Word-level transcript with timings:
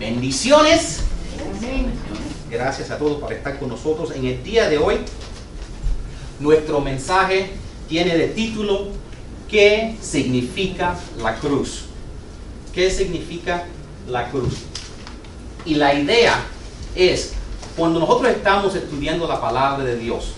Bendiciones. 0.00 1.00
Gracias 2.50 2.90
a 2.90 2.96
todos 2.96 3.20
por 3.20 3.34
estar 3.34 3.58
con 3.58 3.68
nosotros. 3.68 4.12
En 4.12 4.24
el 4.24 4.42
día 4.42 4.66
de 4.66 4.78
hoy, 4.78 4.96
nuestro 6.38 6.80
mensaje 6.80 7.50
tiene 7.86 8.16
de 8.16 8.28
título 8.28 8.88
¿Qué 9.50 9.94
significa 10.00 10.98
la 11.22 11.34
cruz? 11.36 11.84
¿Qué 12.72 12.90
significa 12.90 13.66
la 14.08 14.30
cruz? 14.30 14.54
Y 15.66 15.74
la 15.74 15.92
idea 15.92 16.46
es, 16.96 17.34
cuando 17.76 18.00
nosotros 18.00 18.32
estamos 18.32 18.74
estudiando 18.74 19.28
la 19.28 19.38
palabra 19.38 19.84
de 19.84 19.98
Dios, 19.98 20.32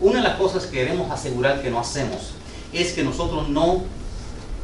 una 0.00 0.18
de 0.18 0.28
las 0.28 0.36
cosas 0.36 0.66
que 0.66 0.78
queremos 0.78 1.10
asegurar 1.10 1.60
que 1.62 1.68
no 1.68 1.80
hacemos 1.80 2.30
es 2.72 2.92
que 2.92 3.02
nosotros 3.02 3.48
no 3.48 3.82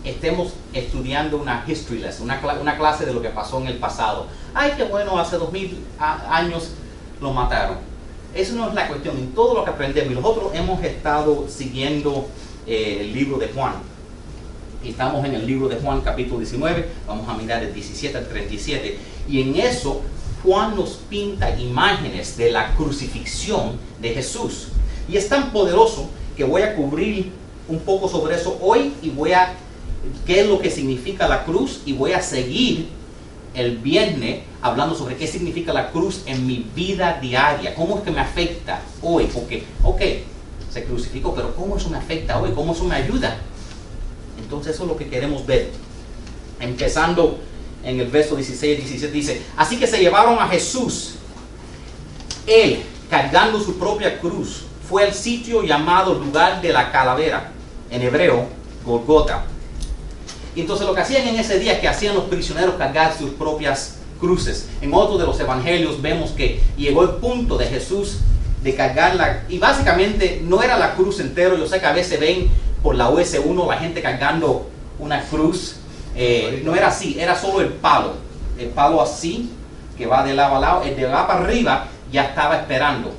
estemos 0.04 0.54
estudiando 0.72 1.36
una 1.36 1.64
history 1.66 2.00
lesson, 2.00 2.24
una, 2.24 2.40
una 2.60 2.76
clase 2.76 3.04
de 3.04 3.12
lo 3.12 3.20
que 3.20 3.28
pasó 3.28 3.60
en 3.60 3.66
el 3.66 3.78
pasado. 3.78 4.26
Ay, 4.54 4.72
qué 4.76 4.84
bueno, 4.84 5.18
hace 5.18 5.36
dos 5.36 5.52
mil 5.52 5.78
años 5.98 6.70
lo 7.20 7.32
mataron. 7.32 7.78
Eso 8.34 8.54
no 8.54 8.68
es 8.68 8.74
la 8.74 8.88
cuestión, 8.88 9.16
en 9.16 9.32
todo 9.32 9.54
lo 9.54 9.64
que 9.64 9.70
aprendemos. 9.70 10.14
Nosotros 10.14 10.52
hemos 10.54 10.82
estado 10.82 11.46
siguiendo 11.48 12.28
eh, 12.66 12.98
el 13.00 13.12
libro 13.12 13.38
de 13.38 13.48
Juan. 13.48 13.74
Estamos 14.84 15.24
en 15.26 15.34
el 15.34 15.46
libro 15.46 15.68
de 15.68 15.76
Juan 15.76 16.00
capítulo 16.00 16.38
19, 16.38 16.88
vamos 17.06 17.28
a 17.28 17.34
mirar 17.34 17.62
el 17.62 17.74
17 17.74 18.16
al 18.16 18.28
37. 18.28 18.98
Y 19.28 19.42
en 19.42 19.56
eso 19.56 20.00
Juan 20.42 20.74
nos 20.74 20.90
pinta 21.08 21.58
imágenes 21.58 22.36
de 22.36 22.50
la 22.50 22.74
crucifixión 22.74 23.78
de 24.00 24.14
Jesús. 24.14 24.68
Y 25.08 25.16
es 25.16 25.28
tan 25.28 25.52
poderoso 25.52 26.08
que 26.36 26.44
voy 26.44 26.62
a 26.62 26.74
cubrir 26.74 27.32
un 27.68 27.80
poco 27.80 28.08
sobre 28.08 28.36
eso 28.36 28.58
hoy 28.62 28.94
y 29.02 29.10
voy 29.10 29.32
a 29.32 29.54
qué 30.26 30.40
es 30.40 30.48
lo 30.48 30.60
que 30.60 30.70
significa 30.70 31.28
la 31.28 31.44
cruz 31.44 31.80
y 31.86 31.92
voy 31.92 32.12
a 32.12 32.22
seguir 32.22 32.88
el 33.54 33.78
viernes 33.78 34.42
hablando 34.62 34.94
sobre 34.94 35.16
qué 35.16 35.26
significa 35.26 35.72
la 35.72 35.90
cruz 35.90 36.22
en 36.26 36.46
mi 36.46 36.66
vida 36.74 37.18
diaria, 37.20 37.74
cómo 37.74 37.98
es 37.98 38.04
que 38.04 38.10
me 38.10 38.20
afecta 38.20 38.80
hoy, 39.02 39.28
porque, 39.32 39.64
ok, 39.82 40.00
se 40.72 40.84
crucificó, 40.84 41.34
pero 41.34 41.54
cómo 41.54 41.76
eso 41.76 41.90
me 41.90 41.98
afecta 41.98 42.40
hoy, 42.40 42.52
cómo 42.54 42.72
eso 42.72 42.84
me 42.84 42.94
ayuda. 42.94 43.38
Entonces 44.40 44.74
eso 44.74 44.84
es 44.84 44.88
lo 44.88 44.96
que 44.96 45.08
queremos 45.08 45.44
ver. 45.46 45.70
Empezando 46.60 47.38
en 47.82 47.98
el 47.98 48.08
verso 48.08 48.36
16 48.36 48.78
y 48.78 48.82
17 48.82 49.12
dice, 49.12 49.42
así 49.56 49.78
que 49.78 49.86
se 49.86 49.98
llevaron 49.98 50.38
a 50.38 50.46
Jesús, 50.48 51.14
él 52.46 52.82
cargando 53.08 53.60
su 53.60 53.78
propia 53.78 54.20
cruz, 54.20 54.64
fue 54.88 55.04
al 55.04 55.14
sitio 55.14 55.62
llamado 55.62 56.14
lugar 56.14 56.60
de 56.60 56.72
la 56.72 56.92
calavera, 56.92 57.52
en 57.90 58.02
hebreo, 58.02 58.46
Golgota. 58.84 59.44
Y 60.54 60.62
entonces 60.62 60.86
lo 60.86 60.94
que 60.94 61.00
hacían 61.00 61.26
en 61.28 61.36
ese 61.36 61.58
día 61.58 61.74
es 61.74 61.78
que 61.80 61.88
hacían 61.88 62.14
los 62.14 62.24
prisioneros 62.24 62.74
cargar 62.74 63.16
sus 63.16 63.30
propias 63.30 63.98
cruces. 64.20 64.68
En 64.80 64.92
otro 64.92 65.18
de 65.18 65.26
los 65.26 65.38
evangelios 65.40 66.02
vemos 66.02 66.30
que 66.30 66.60
llegó 66.76 67.02
el 67.02 67.10
punto 67.16 67.56
de 67.56 67.66
Jesús 67.66 68.18
de 68.62 68.74
cargarla. 68.74 69.44
Y 69.48 69.58
básicamente 69.58 70.42
no 70.44 70.62
era 70.62 70.76
la 70.76 70.94
cruz 70.94 71.20
entero. 71.20 71.56
Yo 71.56 71.66
sé 71.66 71.80
que 71.80 71.86
a 71.86 71.92
veces 71.92 72.20
ven 72.20 72.48
por 72.82 72.94
la 72.94 73.10
US1 73.10 73.68
la 73.68 73.76
gente 73.76 74.02
cargando 74.02 74.68
una 74.98 75.22
cruz. 75.22 75.76
Eh, 76.14 76.62
no 76.64 76.74
era 76.74 76.88
así, 76.88 77.18
era 77.18 77.34
solo 77.34 77.60
el 77.60 77.68
palo. 77.68 78.14
El 78.58 78.68
palo 78.68 79.00
así, 79.00 79.50
que 79.96 80.06
va 80.06 80.24
de 80.24 80.34
lado 80.34 80.56
a 80.56 80.60
lado. 80.60 80.82
El 80.82 80.96
de 80.96 81.02
lado 81.02 81.26
para 81.26 81.40
arriba 81.40 81.86
ya 82.12 82.24
estaba 82.24 82.56
esperando. 82.56 83.12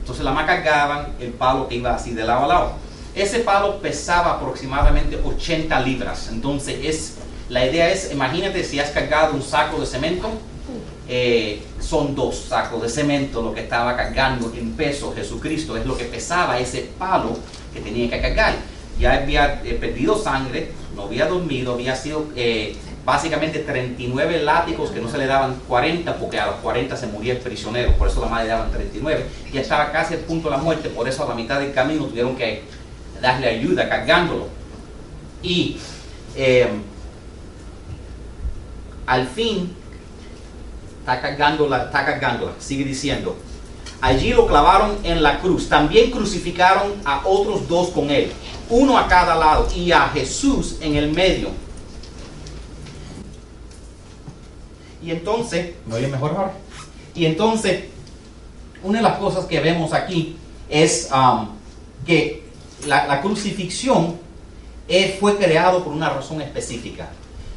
Entonces 0.00 0.24
la 0.24 0.32
más 0.32 0.46
cargaban 0.46 1.12
el 1.20 1.30
palo 1.30 1.68
que 1.68 1.76
iba 1.76 1.94
así 1.94 2.12
de 2.12 2.24
lado 2.24 2.44
a 2.44 2.48
lado. 2.48 2.72
Ese 3.14 3.40
palo 3.40 3.78
pesaba 3.78 4.32
aproximadamente 4.32 5.18
80 5.22 5.80
libras. 5.80 6.28
Entonces 6.32 6.78
es, 6.82 7.14
la 7.48 7.66
idea 7.66 7.90
es, 7.90 8.10
imagínate 8.10 8.64
si 8.64 8.80
has 8.80 8.90
cargado 8.90 9.34
un 9.34 9.42
saco 9.42 9.80
de 9.80 9.86
cemento, 9.86 10.30
eh, 11.08 11.62
son 11.80 12.14
dos 12.14 12.46
sacos 12.48 12.80
de 12.80 12.88
cemento 12.88 13.42
lo 13.42 13.52
que 13.52 13.60
estaba 13.60 13.96
cargando 13.96 14.50
en 14.56 14.72
peso 14.72 15.12
Jesucristo, 15.14 15.76
es 15.76 15.84
lo 15.84 15.96
que 15.96 16.04
pesaba 16.04 16.58
ese 16.58 16.88
palo 16.98 17.36
que 17.74 17.80
tenía 17.80 18.08
que 18.08 18.20
cargar. 18.20 18.54
Ya 18.98 19.14
había 19.14 19.60
eh, 19.62 19.74
perdido 19.74 20.16
sangre, 20.16 20.70
no 20.94 21.02
había 21.02 21.26
dormido, 21.26 21.74
había 21.74 21.96
sido 21.96 22.26
eh, 22.34 22.76
básicamente 23.04 23.58
39 23.58 24.42
látigos 24.42 24.90
que 24.90 25.00
no 25.00 25.10
se 25.10 25.18
le 25.18 25.26
daban 25.26 25.56
40 25.68 26.16
porque 26.16 26.38
a 26.38 26.46
los 26.46 26.54
40 26.56 26.96
se 26.96 27.08
moría 27.08 27.34
el 27.34 27.40
prisionero, 27.40 27.92
por 27.98 28.08
eso 28.08 28.22
la 28.22 28.28
madre 28.28 28.44
le 28.44 28.50
daban 28.50 28.70
39. 28.70 29.26
Ya 29.52 29.60
estaba 29.60 29.92
casi 29.92 30.14
al 30.14 30.20
punto 30.20 30.48
de 30.48 30.56
la 30.56 30.62
muerte, 30.62 30.88
por 30.88 31.06
eso 31.06 31.24
a 31.24 31.28
la 31.28 31.34
mitad 31.34 31.60
del 31.60 31.74
camino 31.74 32.06
tuvieron 32.06 32.36
que 32.36 32.62
darle 33.22 33.48
ayuda 33.48 33.88
cargándolo. 33.88 34.48
Y 35.42 35.78
eh, 36.36 36.68
al 39.06 39.26
fin 39.26 39.74
está 41.00 41.20
cargándola, 41.20 41.84
está 41.84 42.04
cargándola, 42.04 42.52
sigue 42.58 42.84
diciendo. 42.84 43.36
Allí 44.00 44.30
lo 44.30 44.46
clavaron 44.46 44.98
en 45.04 45.22
la 45.22 45.38
cruz. 45.38 45.68
También 45.68 46.10
crucificaron 46.10 46.94
a 47.04 47.22
otros 47.24 47.68
dos 47.68 47.90
con 47.90 48.10
él, 48.10 48.32
uno 48.68 48.98
a 48.98 49.06
cada 49.06 49.36
lado, 49.36 49.68
y 49.74 49.92
a 49.92 50.08
Jesús 50.08 50.76
en 50.80 50.96
el 50.96 51.12
medio. 51.12 51.50
Y 55.02 55.10
entonces, 55.10 55.74
¿me 55.86 55.94
oye 55.96 56.08
mejor 56.08 56.32
ahora? 56.32 56.52
Y 57.14 57.26
entonces, 57.26 57.84
una 58.82 58.98
de 58.98 59.04
las 59.04 59.18
cosas 59.18 59.44
que 59.46 59.60
vemos 59.60 59.92
aquí 59.92 60.36
es 60.68 61.08
um, 61.12 61.48
que 62.06 62.41
la, 62.86 63.20
crucifixión 63.20 64.18
fue 65.20 65.36
creado 65.36 65.84
por 65.84 65.92
una 65.92 66.10
razón 66.10 66.40
específica. 66.40 67.08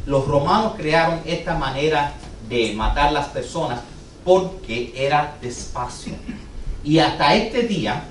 Los 0.05 0.27
romanos 0.27 0.73
crearon 0.77 1.21
esta 1.25 1.55
manera 1.55 2.13
de 2.47 2.73
matar 2.73 3.11
las 3.11 3.27
personas 3.27 3.81
porque 4.23 4.93
era 4.95 5.35
despacio. 5.41 6.13
Y 6.83 6.99
hasta 6.99 7.33
este 7.35 7.63
día, 7.63 8.03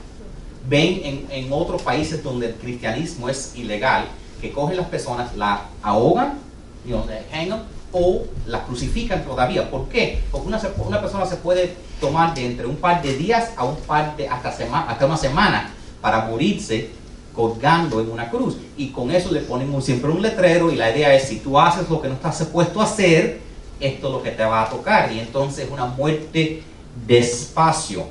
ven 0.69 1.27
en, 1.31 1.53
otros 1.53 1.83
países 1.83 2.23
donde 2.23 2.49
el 2.49 2.55
cristianismo 2.55 3.29
es 3.29 3.53
ilegal, 3.57 4.07
que 4.41 4.53
cogen 4.53 4.77
las 4.77 4.87
personas, 4.87 5.37
la 5.37 5.67
ahogan, 5.83 6.39
you 6.85 6.97
know, 6.97 7.07
hang 7.33 7.63
o 7.93 8.25
la 8.47 8.65
crucifican 8.65 9.25
todavía. 9.25 9.71
¿Por 9.71 9.89
qué? 9.89 10.23
Porque 10.31 10.49
una, 10.49 11.01
persona 11.01 11.27
se 11.27 11.37
puede 11.37 11.77
tomar 12.01 12.35
de 12.35 12.45
entre 12.47 12.67
un 12.67 12.77
par 12.77 13.01
de 13.03 13.15
días 13.15 13.51
a 13.57 13.65
un 13.65 13.77
par 13.77 14.17
de 14.17 14.29
hasta, 14.29 14.49
hasta 14.89 15.07
una 15.07 15.17
semana 15.17 15.71
para 16.01 16.27
morirse 16.27 16.91
colgando 17.35 18.01
en 18.01 18.11
una 18.11 18.31
cruz. 18.31 18.57
Y 18.77 18.89
con 18.89 19.11
eso 19.11 19.31
le 19.33 19.41
ponen 19.41 19.73
un- 19.75 19.83
siempre 19.83 20.11
un 20.11 20.23
letrero 20.23 20.71
y 20.73 20.77
la 20.77 20.91
idea 20.97 21.15
es 21.15 21.25
si 21.29 21.41
tú 21.41 21.59
haces 21.59 21.89
lo 21.91 22.01
que 22.01 22.09
no 22.09 22.15
estás 22.15 22.39
supuesto 22.39 22.81
a 22.81 22.85
hacer, 22.85 23.41
esto 23.81 24.07
es 24.07 24.13
lo 24.13 24.23
que 24.23 24.31
te 24.31 24.45
va 24.45 24.63
a 24.63 24.71
tocar. 24.71 25.11
Y 25.13 25.19
entonces 25.19 25.69
una 25.71 25.87
muerte 25.87 26.63
despacio. 27.07 28.05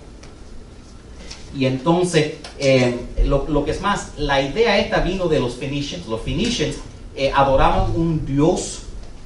Y 1.55 1.65
entonces, 1.65 2.33
eh, 2.59 2.99
lo, 3.25 3.45
lo 3.47 3.63
que 3.63 3.71
es 3.71 3.81
más, 3.81 4.13
la 4.17 4.41
idea 4.41 4.79
esta 4.79 4.99
vino 5.01 5.27
de 5.27 5.39
los 5.39 5.55
Phoenicians. 5.55 6.07
Los 6.07 6.21
Phoenicians 6.21 6.77
eh, 7.15 7.31
adoraban 7.33 7.91
un 7.95 8.25
dios 8.25 8.79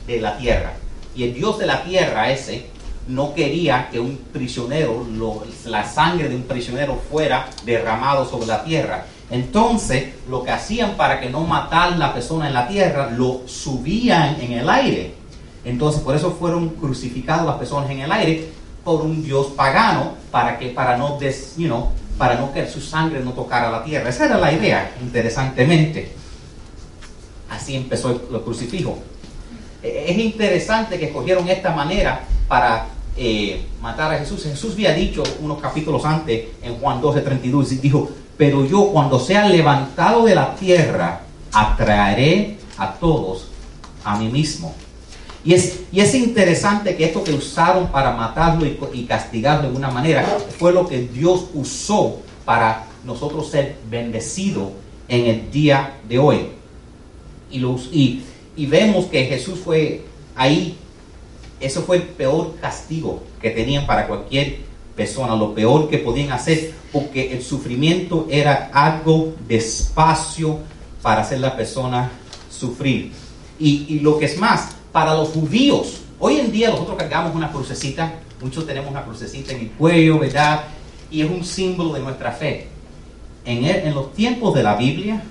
de 0.06 0.20
la 0.20 0.38
tierra. 0.38 0.74
Y 1.16 1.24
el 1.24 1.34
dios 1.34 1.58
de 1.58 1.66
la 1.66 1.84
tierra 1.84 2.32
ese 2.32 2.66
no 3.08 3.34
quería 3.34 3.88
que 3.90 4.00
un 4.02 4.18
prisionero, 4.34 5.06
lo- 5.14 5.44
la 5.66 5.90
sangre 5.90 6.28
de 6.28 6.36
un 6.36 6.44
prisionero 6.44 7.00
fuera 7.10 7.50
derramado 7.66 8.30
sobre 8.30 8.48
la 8.48 8.64
tierra. 8.66 9.06
Entonces, 9.30 10.14
lo 10.30 10.44
que 10.44 10.52
hacían 10.52 10.96
para 10.96 11.20
que 11.20 11.30
no 11.30 11.42
matar 11.42 11.98
la 11.98 12.14
persona 12.14 12.48
en 12.48 12.54
la 12.54 12.68
tierra, 12.68 13.12
lo 13.12 13.42
subían 13.46 14.38
en 14.42 14.54
el 14.54 14.70
aire. 14.70 15.16
Entonces, 15.66 16.02
por 16.02 16.16
eso 16.16 16.32
fueron 16.40 16.70
crucificadas 16.70 17.46
las 17.46 17.56
personas 17.58 17.90
en 17.90 18.00
el 18.00 18.12
aire 18.12 18.50
por 18.86 19.02
un 19.02 19.22
dios 19.22 19.48
pagano 19.48 20.14
para 20.32 20.58
que 20.58 20.70
para 20.70 20.96
no 20.96 21.18
des, 21.20 21.56
you 21.58 21.68
know, 21.68 21.90
para 22.18 22.36
no 22.36 22.54
que 22.54 22.66
su 22.68 22.80
sangre 22.80 23.20
no 23.20 23.32
tocara 23.32 23.70
la 23.70 23.84
tierra. 23.84 24.10
Esa 24.10 24.26
era 24.26 24.38
la 24.38 24.52
idea, 24.54 24.96
interesantemente. 25.02 26.10
Así 27.50 27.76
empezó 27.76 28.12
el, 28.12 28.42
crucifijo. 28.42 28.98
Eh, 29.84 30.06
Es 30.08 30.18
interesante 30.18 30.98
que 30.98 31.08
escogieron 31.08 31.50
esta 31.50 31.72
manera 31.72 32.22
para 32.48 32.88
eh, 33.18 33.66
matar 33.82 34.14
a 34.14 34.20
Jesús. 34.20 34.44
Jesús 34.44 34.74
había 34.74 34.94
dicho 34.94 35.22
unos 35.42 35.60
capítulos 35.60 36.06
antes, 36.06 36.46
en 36.62 36.76
Juan 36.76 37.02
12, 37.02 37.22
32, 37.22 37.74
y 37.74 37.78
dijo, 37.78 38.10
pero 38.38 38.66
yo 38.66 38.90
cuando 38.92 39.20
sea 39.20 39.50
levantado 39.50 40.26
de 40.26 40.36
la 40.36 40.56
tierra, 40.56 41.22
atraeré 41.52 42.58
a 42.78 42.94
todos 42.94 43.48
a 44.04 44.18
mí 44.18 44.30
mismo. 44.30 44.74
Y 45.44 45.54
es, 45.54 45.82
y 45.92 46.02
es 46.02 46.14
interesante 46.14 46.96
que 46.96 47.06
esto 47.06 47.24
que 47.24 47.34
usaron 47.34 47.88
para 47.88 48.12
matarlo 48.12 48.66
y, 48.66 49.04
castigarlo 49.06 49.72
de 49.72 49.78
una 49.78 49.90
manera 49.90 50.24
fue 50.58 50.74
lo 50.74 50.88
que 50.88 51.00
Dios 51.08 51.46
usó 51.54 52.18
para 52.46 52.86
nosotros 53.06 53.50
ser 53.50 53.78
bendecidos 53.90 54.70
en 55.08 55.26
el 55.26 55.52
día 55.52 55.94
de 56.08 56.20
hoy. 56.20 56.50
Y, 57.50 58.24
y 58.56 58.66
vemos 58.66 59.06
que 59.06 59.26
Jesús 59.26 59.60
fue 59.64 60.04
ahí, 60.36 60.78
eso 61.60 61.82
fue 61.82 61.98
el 61.98 62.04
peor 62.04 62.56
castigo 62.60 63.24
que 63.42 63.50
tenían 63.50 63.88
para 63.88 64.06
cualquier 64.06 64.67
persona, 64.98 65.38
lo 65.38 65.54
peor 65.54 65.88
que 65.90 66.00
podían 66.00 66.34
hacer, 66.34 66.74
porque 66.92 67.32
el 67.32 67.42
sufrimiento 67.42 68.28
era 68.30 68.70
algo 68.74 69.36
despacio 69.48 70.60
para 71.02 71.22
hacer 71.22 71.40
la 71.40 71.56
persona 71.56 72.12
sufrir. 72.50 73.14
Y, 73.58 73.86
y 73.88 74.00
lo 74.02 74.20
que 74.20 74.26
es 74.26 74.38
más, 74.38 74.76
para 74.92 75.14
los 75.14 75.30
judíos, 75.30 76.02
Hoy 76.20 76.40
en 76.40 76.52
día 76.52 76.72
nosotros 76.72 76.98
cargamos 76.98 77.36
una 77.36 77.52
crucecita, 77.52 78.16
muchos 78.42 78.66
tenemos 78.66 78.90
una 78.90 79.04
crucecita 79.04 79.54
en 79.54 79.62
el 79.62 79.70
cuello, 79.72 80.18
¿verdad? 80.18 80.64
Y 81.12 81.22
es 81.22 81.30
un 81.30 81.44
símbolo 81.44 81.94
de 81.94 82.00
nuestra 82.00 82.32
fe. 82.32 82.68
En, 83.46 83.64
en 83.64 83.94
los 83.94 84.14
tiempos 84.14 84.56
de 84.56 84.64
la 84.64 84.76
Biblia, 84.76 85.22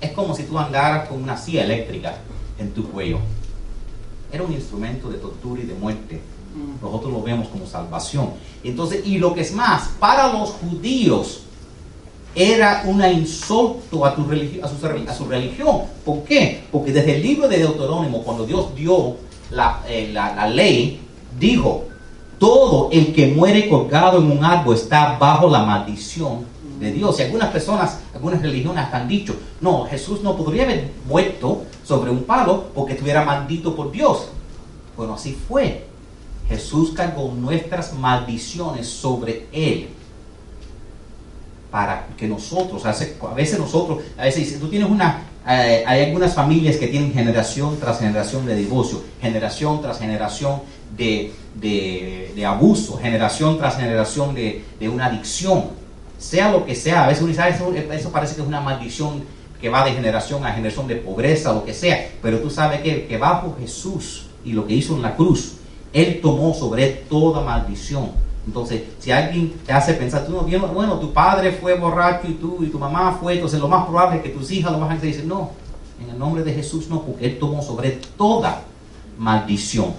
es 0.00 0.10
como 0.10 0.34
si 0.34 0.42
tú 0.42 0.58
andaras 0.58 1.08
con 1.08 1.22
una 1.22 1.36
silla 1.36 1.62
eléctrica 1.62 2.16
en 2.58 2.72
tu 2.72 2.90
cuello. 2.90 3.20
Era 4.32 4.42
un 4.42 4.52
instrumento 4.52 5.10
de 5.10 5.18
tortura 5.18 5.62
y 5.62 5.66
de 5.66 5.74
muerte. 5.74 6.20
Nosotros 6.80 7.12
lo 7.12 7.22
vemos 7.22 7.48
como 7.48 7.66
salvación. 7.66 8.30
Entonces, 8.62 9.06
y 9.06 9.18
lo 9.18 9.34
que 9.34 9.42
es 9.42 9.52
más, 9.52 9.88
para 9.98 10.32
los 10.32 10.50
judíos 10.50 11.42
era 12.34 12.82
un 12.86 13.02
insulto 13.04 14.04
a, 14.04 14.14
tu 14.14 14.22
a, 14.22 14.68
su, 14.68 14.86
a, 15.08 15.14
su, 15.14 15.24
religión. 15.26 15.82
¿Por 16.04 16.22
qué? 16.24 16.64
Porque 16.70 16.92
desde 16.92 17.16
el 17.16 17.22
libro 17.22 17.48
de 17.48 17.58
Deuterónimo, 17.58 18.22
cuando 18.22 18.44
Dios 18.44 18.74
dio 18.74 19.16
la, 19.50 19.82
eh, 19.88 20.10
la, 20.12 20.34
la 20.34 20.48
ley, 20.48 21.00
dijo, 21.38 21.84
todo 22.38 22.90
el 22.92 23.14
que 23.14 23.28
muere 23.28 23.68
colgado 23.68 24.18
en 24.18 24.30
un 24.30 24.44
árbol 24.44 24.74
está 24.74 25.16
bajo 25.18 25.48
la 25.48 25.64
maldición 25.64 26.44
de 26.78 26.92
Dios. 26.92 27.18
Y 27.18 27.22
algunas 27.22 27.50
personas, 27.50 28.00
algunas 28.14 28.42
religiones 28.42 28.84
han 28.92 29.08
dicho, 29.08 29.34
no, 29.60 29.84
Jesús 29.84 30.22
no 30.22 30.36
podría 30.36 30.64
haber 30.64 30.90
muerto 31.08 31.62
sobre 31.84 32.10
un 32.10 32.24
palo 32.24 32.64
porque 32.74 32.92
estuviera 32.92 33.24
maldito 33.24 33.74
por 33.74 33.90
Dios. 33.90 34.28
Bueno, 34.96 35.14
así 35.14 35.32
fue. 35.48 35.86
Jesús 36.48 36.92
cargó 36.92 37.32
nuestras 37.32 37.94
maldiciones 37.94 38.86
sobre 38.86 39.46
él. 39.52 39.88
Para 41.70 42.06
que 42.16 42.26
nosotros, 42.28 42.84
a 42.86 43.34
veces 43.34 43.58
nosotros, 43.58 44.02
a 44.16 44.24
veces 44.24 44.58
tú 44.58 44.68
tienes 44.68 44.88
una, 44.88 45.22
eh, 45.46 45.84
hay 45.86 46.04
algunas 46.04 46.34
familias 46.34 46.76
que 46.76 46.86
tienen 46.88 47.12
generación 47.12 47.76
tras 47.78 47.98
generación 47.98 48.46
de 48.46 48.54
divorcio, 48.54 49.02
generación 49.20 49.82
tras 49.82 49.98
generación 49.98 50.62
de, 50.96 51.32
de, 51.54 52.46
abuso, 52.46 52.98
generación 52.98 53.58
tras 53.58 53.76
generación 53.76 54.34
de, 54.34 54.64
de 54.78 54.88
una 54.88 55.06
adicción 55.06 55.86
sea 56.18 56.50
lo 56.50 56.64
que 56.64 56.74
sea, 56.74 57.04
a 57.04 57.08
veces 57.08 57.22
uno 57.22 57.32
dice, 57.32 57.48
eso, 57.48 57.72
eso 57.74 58.10
parece 58.10 58.34
que 58.34 58.42
es 58.42 58.46
una 58.46 58.60
maldición 58.60 59.24
que 59.60 59.68
va 59.68 59.84
de 59.84 59.92
generación 59.92 60.44
a 60.44 60.52
generación 60.52 60.86
de 60.86 60.96
pobreza, 60.96 61.52
lo 61.52 61.64
que 61.64 61.74
sea, 61.74 62.10
pero 62.22 62.38
tú 62.38 62.50
sabes 62.50 62.80
que, 62.80 63.06
que 63.06 63.18
bajo 63.18 63.56
Jesús 63.58 64.26
y 64.44 64.52
lo 64.52 64.66
que 64.66 64.74
hizo 64.74 64.94
en 64.94 65.02
la 65.02 65.16
cruz, 65.16 65.55
Él 65.92 66.20
tomó 66.20 66.54
sobre 66.54 66.88
toda 66.88 67.42
maldición. 67.42 68.10
Entonces, 68.46 68.82
si 68.98 69.10
alguien 69.10 69.52
te 69.64 69.72
hace 69.72 69.94
pensar, 69.94 70.26
tú 70.26 70.32
no, 70.32 70.42
bueno, 70.68 70.98
tu 70.98 71.12
padre 71.12 71.52
fue 71.52 71.74
borracho 71.74 72.28
y 72.28 72.34
tú 72.34 72.58
y 72.62 72.66
tu 72.66 72.78
mamá 72.78 73.18
fue, 73.20 73.34
entonces 73.34 73.58
lo 73.58 73.68
más 73.68 73.86
probable 73.86 74.18
es 74.18 74.22
que 74.22 74.28
tus 74.28 74.50
hijas 74.52 74.72
lo 74.72 74.78
más 74.78 75.00
te 75.00 75.08
dicen, 75.08 75.26
no, 75.26 75.50
en 76.02 76.10
el 76.10 76.18
nombre 76.18 76.44
de 76.44 76.52
Jesús 76.52 76.88
no, 76.88 77.02
porque 77.02 77.26
Él 77.26 77.38
tomó 77.38 77.62
sobre 77.62 77.98
toda 78.16 78.62
maldición. 79.18 79.94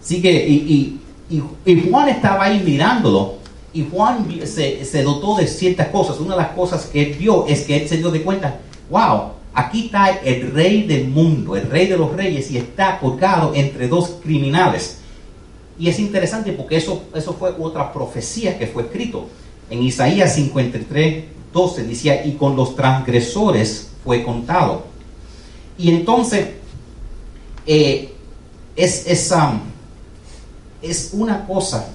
Así 0.00 0.22
que, 0.22 0.48
y, 0.48 1.00
y, 1.28 1.44
y 1.64 1.90
Juan 1.90 2.08
estaba 2.08 2.44
ahí 2.44 2.62
mirándolo 2.64 3.44
y 3.74 3.84
Juan 3.90 4.26
se, 4.46 5.02
dotó 5.02 5.36
de 5.36 5.48
ciertas 5.48 5.88
cosas. 5.88 6.20
Una 6.20 6.36
de 6.36 6.42
las 6.42 6.52
cosas 6.52 6.86
que 6.86 7.02
él 7.02 7.18
vio 7.18 7.44
es 7.46 7.62
que 7.62 7.76
él 7.76 7.88
se 7.88 7.96
dio 7.96 8.10
de 8.10 8.22
cuenta, 8.22 8.60
wow, 8.88 9.32
aquí 9.54 9.86
está 9.86 10.10
el 10.10 10.52
rey 10.52 10.82
del 10.82 11.08
mundo, 11.08 11.56
el 11.56 11.70
rey 11.70 11.86
de 11.86 11.96
los 11.96 12.12
reyes, 12.12 12.50
y 12.50 12.58
está 12.58 12.98
colgado 12.98 13.54
entre 13.54 13.88
dos 13.88 14.16
criminales. 14.22 14.98
Y 15.78 15.88
es 15.88 15.98
interesante 15.98 16.52
porque 16.52 16.76
eso, 16.76 17.04
eso 17.14 17.32
fue 17.32 17.50
otra 17.58 17.92
profecía 17.92 18.58
que 18.58 18.66
fue 18.66 18.84
escrito. 18.84 19.28
En 19.70 19.82
Isaías 19.82 20.34
53, 20.34 21.24
12 21.52 21.84
decía, 21.84 22.26
y 22.26 22.32
con 22.32 22.56
los 22.56 22.76
transgresores 22.76 23.90
fue 24.04 24.22
contado. 24.24 24.84
Y 25.78 25.90
entonces, 25.90 26.48
eh, 27.66 28.12
es, 28.76 29.32
um, 29.32 29.60
es 30.82 31.10
una 31.12 31.46
cosa 31.46 31.94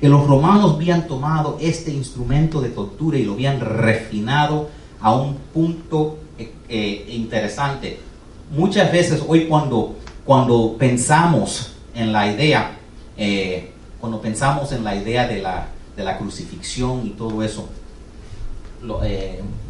que 0.00 0.08
los 0.08 0.26
romanos 0.26 0.74
habían 0.74 1.06
tomado 1.06 1.56
este 1.60 1.90
instrumento 1.90 2.60
de 2.60 2.68
tortura 2.68 3.18
y 3.18 3.24
lo 3.24 3.32
habían 3.32 3.60
refinado 3.60 4.68
a 5.00 5.14
un 5.14 5.36
punto 5.54 6.18
eh, 6.68 7.06
eh, 7.08 7.14
interesante. 7.14 8.00
Muchas 8.50 8.90
veces 8.90 9.22
hoy 9.26 9.46
cuando, 9.46 9.96
cuando 10.24 10.76
pensamos 10.78 11.74
en 11.94 12.12
la 12.12 12.30
idea, 12.30 12.76
eh, 13.16 13.72
cuando 14.00 14.20
pensamos 14.20 14.72
en 14.72 14.84
la 14.84 14.94
idea 14.94 15.26
de 15.26 15.40
la, 15.40 15.68
de 15.96 16.04
la 16.04 16.18
crucifixión 16.18 17.06
y 17.06 17.10
todo 17.10 17.42
eso, 17.42 17.68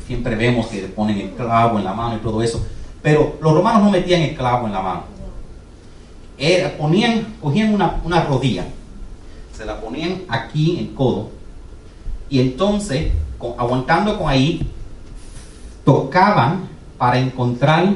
siempre 0.06 0.34
vemos 0.34 0.66
que 0.66 0.82
ponen 0.88 1.18
el 1.18 1.30
clavo 1.30 1.78
en 1.78 1.84
la 1.84 1.94
mano 1.94 2.16
y 2.16 2.20
todo 2.20 2.42
eso, 2.42 2.66
pero 3.02 3.36
los 3.40 3.54
romanos 3.54 3.82
no 3.82 3.90
metían 3.90 4.22
el 4.22 4.34
clavo 4.34 4.66
en 4.66 4.72
la 4.72 4.82
mano. 4.82 5.04
ponían, 6.78 7.34
cogían 7.40 7.72
una, 7.72 8.00
una 8.04 8.24
rodilla, 8.24 8.66
se 9.56 9.64
la 9.64 9.80
ponían 9.80 10.22
aquí 10.28 10.72
en 10.72 10.86
el 10.86 10.94
codo 10.94 11.30
y 12.28 12.40
entonces, 12.40 13.12
aguantando 13.58 14.18
con 14.18 14.28
ahí, 14.28 14.68
tocaban 15.84 16.75
para 16.98 17.18
encontrar 17.18 17.94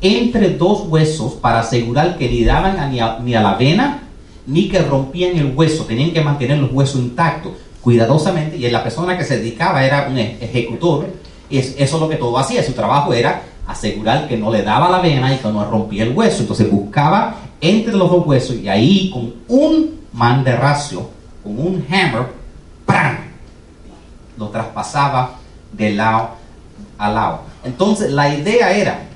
entre 0.00 0.50
dos 0.50 0.86
huesos 0.88 1.34
para 1.34 1.60
asegurar 1.60 2.16
que 2.16 2.28
ni 2.28 2.44
daban 2.44 2.90
ni 2.90 3.00
a, 3.00 3.18
ni 3.18 3.34
a 3.34 3.40
la 3.40 3.54
vena 3.54 4.02
ni 4.46 4.68
que 4.68 4.80
rompían 4.80 5.36
el 5.36 5.52
hueso, 5.54 5.84
tenían 5.84 6.12
que 6.12 6.22
mantener 6.22 6.58
los 6.58 6.72
huesos 6.72 7.00
intactos 7.00 7.52
cuidadosamente 7.82 8.56
y 8.56 8.70
la 8.70 8.82
persona 8.82 9.16
que 9.18 9.24
se 9.24 9.38
dedicaba 9.38 9.84
era 9.84 10.08
un 10.08 10.18
ejecutor 10.18 11.06
y 11.50 11.58
eso 11.58 11.74
es 11.76 11.92
lo 11.92 12.08
que 12.08 12.16
todo 12.16 12.38
hacía, 12.38 12.62
su 12.62 12.72
trabajo 12.72 13.12
era 13.12 13.42
asegurar 13.66 14.26
que 14.28 14.36
no 14.36 14.50
le 14.50 14.62
daba 14.62 14.88
la 14.88 15.00
vena 15.00 15.34
y 15.34 15.36
que 15.36 15.48
no 15.48 15.64
rompía 15.64 16.04
el 16.04 16.16
hueso, 16.16 16.42
entonces 16.42 16.70
buscaba 16.70 17.36
entre 17.60 17.94
los 17.94 18.10
dos 18.10 18.26
huesos 18.26 18.56
y 18.56 18.68
ahí 18.68 19.10
con 19.10 19.34
un 19.48 20.00
man 20.12 20.44
de 20.44 20.56
racio 20.56 21.08
con 21.42 21.58
un 21.58 21.84
hammer, 21.88 22.26
¡pam! 22.86 23.16
lo 24.36 24.48
traspasaba 24.48 25.38
de 25.72 25.90
lado 25.90 26.30
a 26.98 27.10
lado. 27.10 27.40
Entonces 27.64 28.12
la 28.12 28.34
idea 28.34 28.72
era, 28.72 29.08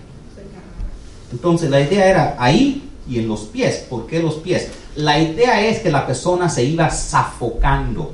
entonces 1.33 1.71
la 1.71 1.81
idea 1.81 2.07
era 2.07 2.37
ahí 2.39 2.89
y 3.09 3.19
en 3.19 3.29
los 3.29 3.41
pies. 3.41 3.87
¿Por 3.91 4.07
qué 4.07 4.23
los 4.23 4.37
pies? 4.37 4.71
La 4.97 5.19
idea 5.19 5.67
es 5.67 5.81
que 5.81 5.91
la 5.91 6.07
persona 6.07 6.49
se 6.49 6.65
iba 6.65 6.89
sofocando. 6.91 8.13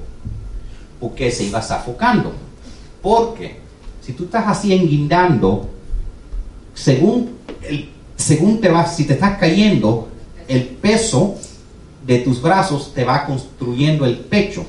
¿Por 0.99 1.15
qué 1.15 1.31
se 1.31 1.45
iba 1.45 1.63
sofocando? 1.63 2.33
Porque 3.03 3.61
si 4.01 4.13
tú 4.13 4.25
estás 4.25 4.45
así 4.47 4.73
enguindando, 4.73 5.69
según, 6.75 7.37
el, 7.63 7.91
según 8.17 8.61
te 8.61 8.69
vas, 8.69 8.97
si 8.97 9.05
te 9.05 9.15
estás 9.15 9.39
cayendo, 9.39 10.09
el 10.49 10.65
peso 10.65 11.37
de 12.07 12.19
tus 12.21 12.41
brazos 12.41 12.95
te 12.95 13.05
va 13.05 13.27
construyendo 13.27 14.07
el 14.07 14.17
pecho. 14.19 14.65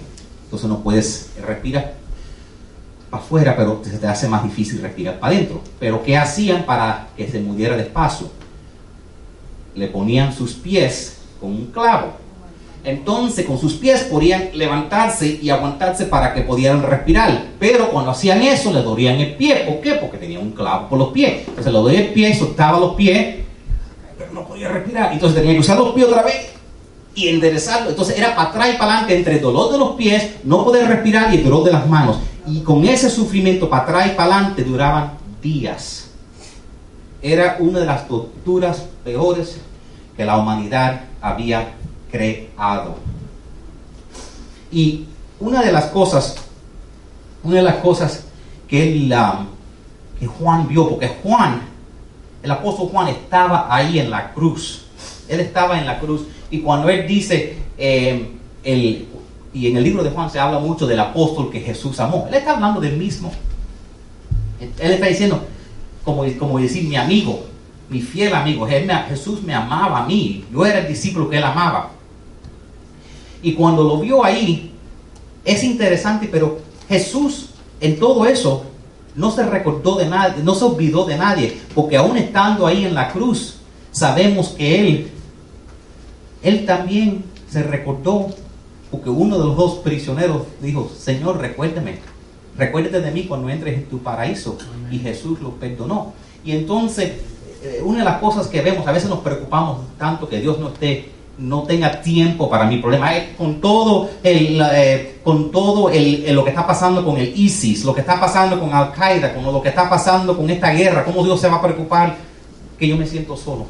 Entonces 0.45 0.67
no 0.67 0.81
puedes 0.81 1.29
respirar 1.45 1.98
para 3.09 3.23
afuera, 3.23 3.55
pero 3.55 3.81
se 3.83 3.97
te 3.97 4.07
hace 4.07 4.27
más 4.27 4.43
difícil 4.43 4.81
respirar 4.81 5.19
para 5.19 5.33
adentro. 5.33 5.61
Pero 5.79 6.03
¿qué 6.03 6.17
hacían 6.17 6.63
para 6.63 7.09
que 7.15 7.27
se 7.27 7.39
moviera 7.39 7.75
despacio? 7.75 8.29
Le 9.75 9.87
ponían 9.87 10.33
sus 10.33 10.53
pies 10.53 11.17
con 11.39 11.51
un 11.51 11.65
clavo. 11.67 12.13
Entonces 12.83 13.45
con 13.45 13.57
sus 13.57 13.73
pies 13.73 14.03
podían 14.03 14.51
levantarse 14.53 15.39
y 15.41 15.49
aguantarse 15.49 16.05
para 16.05 16.33
que 16.33 16.41
pudieran 16.41 16.81
respirar. 16.81 17.47
Pero 17.59 17.89
cuando 17.89 18.11
hacían 18.11 18.41
eso 18.41 18.71
le 18.71 18.81
dolían 18.81 19.19
el 19.19 19.35
pie. 19.35 19.65
¿Por 19.67 19.81
qué? 19.81 19.95
Porque 19.95 20.17
tenían 20.17 20.41
un 20.41 20.51
clavo 20.51 20.87
por 20.87 20.97
los 20.97 21.09
pies. 21.09 21.47
Entonces 21.47 21.73
le 21.73 21.79
dolía 21.79 22.01
el 22.01 22.13
pie, 22.13 22.33
soltaba 22.35 22.79
los 22.79 22.95
pies, 22.95 23.37
pero 24.17 24.31
no 24.33 24.47
podía 24.47 24.69
respirar. 24.69 25.11
Entonces 25.11 25.39
tenía 25.39 25.53
que 25.53 25.59
usar 25.59 25.77
los 25.77 25.93
pies 25.93 26.07
otra 26.07 26.23
vez 26.23 26.53
y 27.15 27.27
enderezarlo. 27.27 27.89
Entonces 27.89 28.17
era 28.17 28.35
para 28.35 28.49
atrás 28.49 28.69
y 28.73 28.77
para 28.77 28.91
adelante 28.91 29.17
entre 29.17 29.35
el 29.35 29.41
dolor 29.41 29.71
de 29.71 29.77
los 29.77 29.91
pies, 29.91 30.35
no 30.43 30.63
poder 30.63 30.87
respirar 30.87 31.33
y 31.33 31.37
el 31.37 31.43
dolor 31.43 31.65
de 31.65 31.73
las 31.73 31.87
manos. 31.87 32.17
Y 32.49 32.61
con 32.61 32.83
ese 32.85 33.09
sufrimiento 33.09 33.69
para 33.69 33.83
atrás 33.83 34.07
y 34.07 34.15
para 34.15 34.35
adelante 34.35 34.63
duraban 34.63 35.13
días. 35.41 36.09
Era 37.21 37.57
una 37.59 37.79
de 37.79 37.85
las 37.85 38.07
torturas 38.07 38.85
peores 39.03 39.59
que 40.17 40.25
la 40.25 40.37
humanidad 40.37 41.01
había 41.21 41.73
creado. 42.11 42.95
Y 44.71 45.05
una 45.39 45.61
de 45.61 45.71
las 45.71 45.85
cosas, 45.85 46.37
una 47.43 47.57
de 47.57 47.61
las 47.61 47.75
cosas 47.75 48.25
que, 48.67 48.83
él, 48.83 49.13
que 50.19 50.25
Juan 50.25 50.67
vio, 50.67 50.89
porque 50.89 51.07
Juan, 51.21 51.61
el 52.41 52.51
apóstol 52.51 52.89
Juan 52.89 53.09
estaba 53.09 53.73
ahí 53.73 53.99
en 53.99 54.09
la 54.09 54.33
cruz. 54.33 54.85
Él 55.27 55.39
estaba 55.39 55.77
en 55.79 55.85
la 55.85 55.99
cruz 55.99 56.23
y 56.49 56.61
cuando 56.61 56.89
él 56.89 57.07
dice, 57.07 57.57
eh, 57.77 58.31
el, 58.63 59.07
y 59.53 59.67
en 59.67 59.77
el 59.77 59.83
libro 59.83 60.03
de 60.03 60.11
Juan 60.11 60.29
se 60.29 60.39
habla 60.39 60.59
mucho 60.59 60.85
del 60.85 60.99
apóstol 60.99 61.49
que 61.49 61.59
Jesús 61.59 61.99
amó, 61.99 62.25
él 62.29 62.35
está 62.35 62.53
hablando 62.53 62.79
del 62.79 62.97
mismo. 62.97 63.31
Él 64.59 64.91
está 64.91 65.07
diciendo, 65.07 65.45
como, 66.03 66.23
como 66.37 66.59
decir, 66.59 66.83
mi 66.87 66.95
amigo, 66.95 67.45
mi 67.89 68.01
fiel 68.01 68.33
amigo, 68.35 68.67
Jesús 69.07 69.41
me 69.41 69.53
amaba 69.53 70.03
a 70.03 70.05
mí, 70.05 70.45
yo 70.51 70.65
era 70.65 70.79
el 70.79 70.87
discípulo 70.87 71.29
que 71.29 71.37
él 71.37 71.43
amaba. 71.43 71.91
Y 73.41 73.53
cuando 73.53 73.83
lo 73.83 73.99
vio 73.99 74.23
ahí, 74.23 74.71
es 75.45 75.63
interesante, 75.63 76.27
pero 76.31 76.59
Jesús 76.87 77.49
en 77.79 77.97
todo 77.97 78.25
eso 78.25 78.65
no 79.15 79.31
se 79.31 79.43
recordó 79.43 79.95
de 79.95 80.07
nadie, 80.07 80.43
no 80.43 80.53
se 80.53 80.65
olvidó 80.65 81.05
de 81.05 81.17
nadie, 81.17 81.57
porque 81.73 81.97
aún 81.97 82.17
estando 82.17 82.67
ahí 82.67 82.85
en 82.85 82.93
la 82.93 83.09
cruz, 83.11 83.55
sabemos 83.91 84.49
que 84.49 84.79
él 84.79 85.11
él 86.41 86.65
también 86.65 87.23
se 87.49 87.63
recordó, 87.63 88.29
porque 88.91 89.09
uno 89.09 89.37
de 89.37 89.45
los 89.45 89.55
dos 89.55 89.75
prisioneros 89.75 90.43
dijo, 90.61 90.89
Señor, 90.97 91.39
recuérdeme, 91.39 91.99
recuérdate 92.57 93.01
de 93.01 93.11
mí 93.11 93.25
cuando 93.25 93.49
entres 93.49 93.75
en 93.75 93.85
tu 93.85 93.99
paraíso. 93.99 94.57
Y 94.91 94.99
Jesús 94.99 95.39
lo 95.41 95.51
perdonó. 95.51 96.13
Y 96.43 96.53
entonces, 96.53 97.11
eh, 97.63 97.81
una 97.83 97.99
de 97.99 98.05
las 98.05 98.19
cosas 98.19 98.47
que 98.47 98.61
vemos, 98.61 98.87
a 98.87 98.91
veces 98.91 99.09
nos 99.09 99.19
preocupamos 99.19 99.81
tanto 99.97 100.27
que 100.27 100.39
Dios 100.39 100.59
no 100.59 100.69
esté 100.69 101.19
no 101.39 101.63
tenga 101.63 102.01
tiempo 102.01 102.49
para 102.49 102.65
mi 102.65 102.77
problema. 102.77 103.15
Eh, 103.15 103.33
con 103.37 103.61
todo, 103.61 104.09
el, 104.23 104.61
eh, 104.73 105.19
con 105.23 105.51
todo 105.51 105.89
el, 105.89 106.33
lo 106.33 106.43
que 106.43 106.49
está 106.49 106.67
pasando 106.67 107.03
con 107.03 107.17
el 107.17 107.33
ISIS, 107.35 107.85
lo 107.85 107.93
que 107.93 108.01
está 108.01 108.19
pasando 108.19 108.59
con 108.59 108.73
Al 108.73 108.91
Qaeda, 108.91 109.33
con 109.33 109.43
lo 109.43 109.61
que 109.61 109.69
está 109.69 109.89
pasando 109.89 110.35
con 110.35 110.49
esta 110.49 110.71
guerra, 110.71 111.05
¿cómo 111.05 111.23
Dios 111.23 111.39
se 111.39 111.47
va 111.47 111.55
a 111.55 111.61
preocupar 111.61 112.17
que 112.77 112.87
yo 112.87 112.97
me 112.97 113.07
siento 113.07 113.35
solo? 113.37 113.65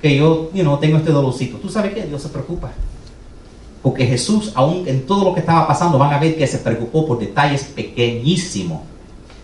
Que 0.00 0.16
yo 0.16 0.50
you 0.54 0.76
tengo 0.78 0.96
este 0.96 1.12
dolorcito. 1.12 1.58
¿Tú 1.58 1.68
sabes 1.68 1.92
qué? 1.92 2.04
Dios 2.04 2.22
se 2.22 2.30
preocupa. 2.30 2.72
Porque 3.82 4.06
Jesús, 4.06 4.52
aún 4.54 4.86
en 4.86 5.06
todo 5.06 5.24
lo 5.24 5.34
que 5.34 5.40
estaba 5.40 5.66
pasando, 5.66 5.98
van 5.98 6.12
a 6.12 6.18
ver 6.18 6.36
que 6.36 6.46
se 6.46 6.58
preocupó 6.58 7.06
por 7.06 7.18
detalles 7.18 7.64
pequeñísimos. 7.64 8.80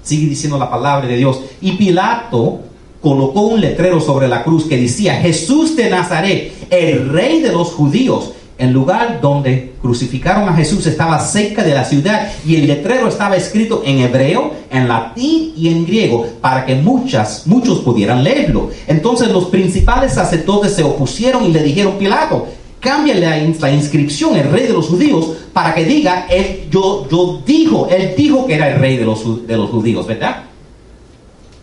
Sigue 0.03 0.29
diciendo 0.29 0.59
la 0.59 0.71
palabra 0.71 1.07
de 1.07 1.17
Dios. 1.17 1.41
Y 1.61 1.73
Pilato 1.73 2.61
colocó 3.01 3.43
un 3.43 3.61
letrero 3.61 4.01
sobre 4.01 4.29
la 4.29 4.43
cruz 4.45 4.65
que 4.65 4.77
decía, 4.77 5.21
Jesús 5.21 5.77
de 5.77 5.89
Nazaret, 5.89 6.53
el 6.71 7.09
rey 7.09 7.41
de 7.41 7.53
los 7.53 7.69
judíos. 7.69 8.33
El 8.59 8.73
lugar 8.73 9.21
donde 9.21 9.75
crucificaron 9.83 10.49
a 10.49 10.55
Jesús 10.55 10.87
estaba 10.87 11.21
cerca 11.21 11.63
de 11.63 11.75
la 11.75 11.85
ciudad 11.85 12.33
y 12.47 12.57
el 12.57 12.67
letrero 12.67 13.07
estaba 13.07 13.37
escrito 13.37 13.83
en 13.85 13.99
hebreo, 13.99 14.51
en 14.71 14.89
latín 14.89 15.53
y 15.55 15.69
en 15.69 15.85
griego 15.85 16.27
para 16.41 16.65
que 16.65 16.75
muchas, 16.75 17.47
muchos 17.47 17.81
pudieran 17.81 18.25
leerlo. 18.25 18.71
Entonces 18.87 19.29
los 19.29 19.47
principales 19.47 20.15
sacerdotes 20.15 20.73
se 20.73 20.85
opusieron 20.85 21.45
y 21.45 21.53
le 21.53 21.63
dijeron, 21.63 21.99
Pilato, 21.99 22.47
cámbiale 22.87 23.21
la, 23.21 23.73
inscripción, 23.73 24.37
el 24.37 24.49
rey 24.49 24.69
de 24.69 24.73
los 24.73 24.87
judíos, 24.87 25.33
para 25.53 25.75
que 25.75 25.85
diga, 25.85 26.29
él, 26.31 26.69
yo, 26.71 27.05
yo 27.11 27.43
dijo, 27.45 27.89
él 27.91 28.15
dijo 28.17 28.47
que 28.47 28.55
era 28.55 28.71
el 28.71 28.79
rey 28.79 28.97
de 28.97 29.05
los, 29.05 29.45
de 29.45 29.57
los 29.57 29.71
judíos, 29.71 30.07
¿verdad? 30.07 30.45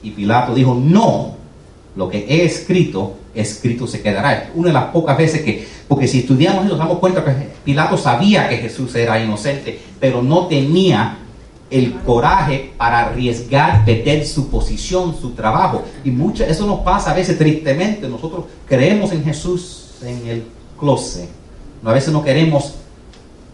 Y 0.03 0.11
Pilato 0.11 0.53
dijo, 0.53 0.75
no, 0.75 1.35
lo 1.95 2.09
que 2.09 2.25
he 2.27 2.43
escrito, 2.43 3.13
escrito 3.33 3.87
se 3.87 4.01
quedará. 4.01 4.51
Una 4.53 4.67
de 4.67 4.73
las 4.73 4.85
pocas 4.85 5.17
veces 5.17 5.43
que, 5.43 5.65
porque 5.87 6.09
si 6.09 6.19
estudiamos 6.19 6.65
y 6.65 6.67
nos 6.67 6.77
damos 6.77 6.99
cuenta 6.99 7.23
que 7.23 7.31
Pilato 7.63 7.97
sabía 7.97 8.49
que 8.49 8.57
Jesús 8.57 8.93
era 8.93 9.23
inocente, 9.23 9.79
pero 10.01 10.21
no 10.21 10.47
tenía 10.47 11.19
el 11.69 11.93
coraje 12.01 12.73
para 12.75 13.05
arriesgar, 13.05 13.85
perder 13.85 14.25
su 14.25 14.49
posición, 14.49 15.15
su 15.17 15.31
trabajo. 15.31 15.83
Y 16.03 16.11
mucho, 16.11 16.43
eso 16.43 16.67
nos 16.67 16.81
pasa 16.81 17.11
a 17.11 17.13
veces 17.13 17.37
tristemente. 17.37 18.09
Nosotros 18.09 18.43
creemos 18.67 19.13
en 19.13 19.23
Jesús 19.23 19.91
en 20.03 20.27
el 20.27 20.43
closet. 20.83 21.29
A 21.83 21.93
veces 21.93 22.13
no 22.13 22.23
queremos 22.23 22.75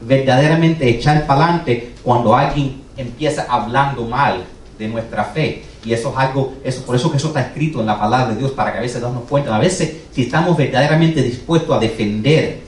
verdaderamente 0.01 0.89
echar 0.89 1.27
para 1.27 1.45
adelante 1.45 1.93
cuando 2.03 2.35
alguien 2.35 2.81
empieza 2.97 3.45
hablando 3.49 4.05
mal 4.05 4.43
de 4.77 4.87
nuestra 4.87 5.25
fe. 5.25 5.63
Y 5.85 5.93
eso 5.93 6.09
es 6.09 6.17
algo, 6.17 6.53
eso, 6.63 6.83
por 6.83 6.95
eso 6.95 7.11
que 7.11 7.17
eso 7.17 7.27
está 7.27 7.41
escrito 7.41 7.79
en 7.79 7.85
la 7.85 7.99
palabra 7.99 8.33
de 8.33 8.39
Dios, 8.39 8.51
para 8.51 8.71
que 8.71 8.79
a 8.79 8.81
veces 8.81 9.01
nos 9.01 9.23
cuenta, 9.29 9.55
a 9.55 9.59
veces 9.59 9.97
si 10.11 10.23
estamos 10.23 10.57
verdaderamente 10.57 11.21
dispuestos 11.21 11.75
a 11.75 11.79
defender, 11.79 12.61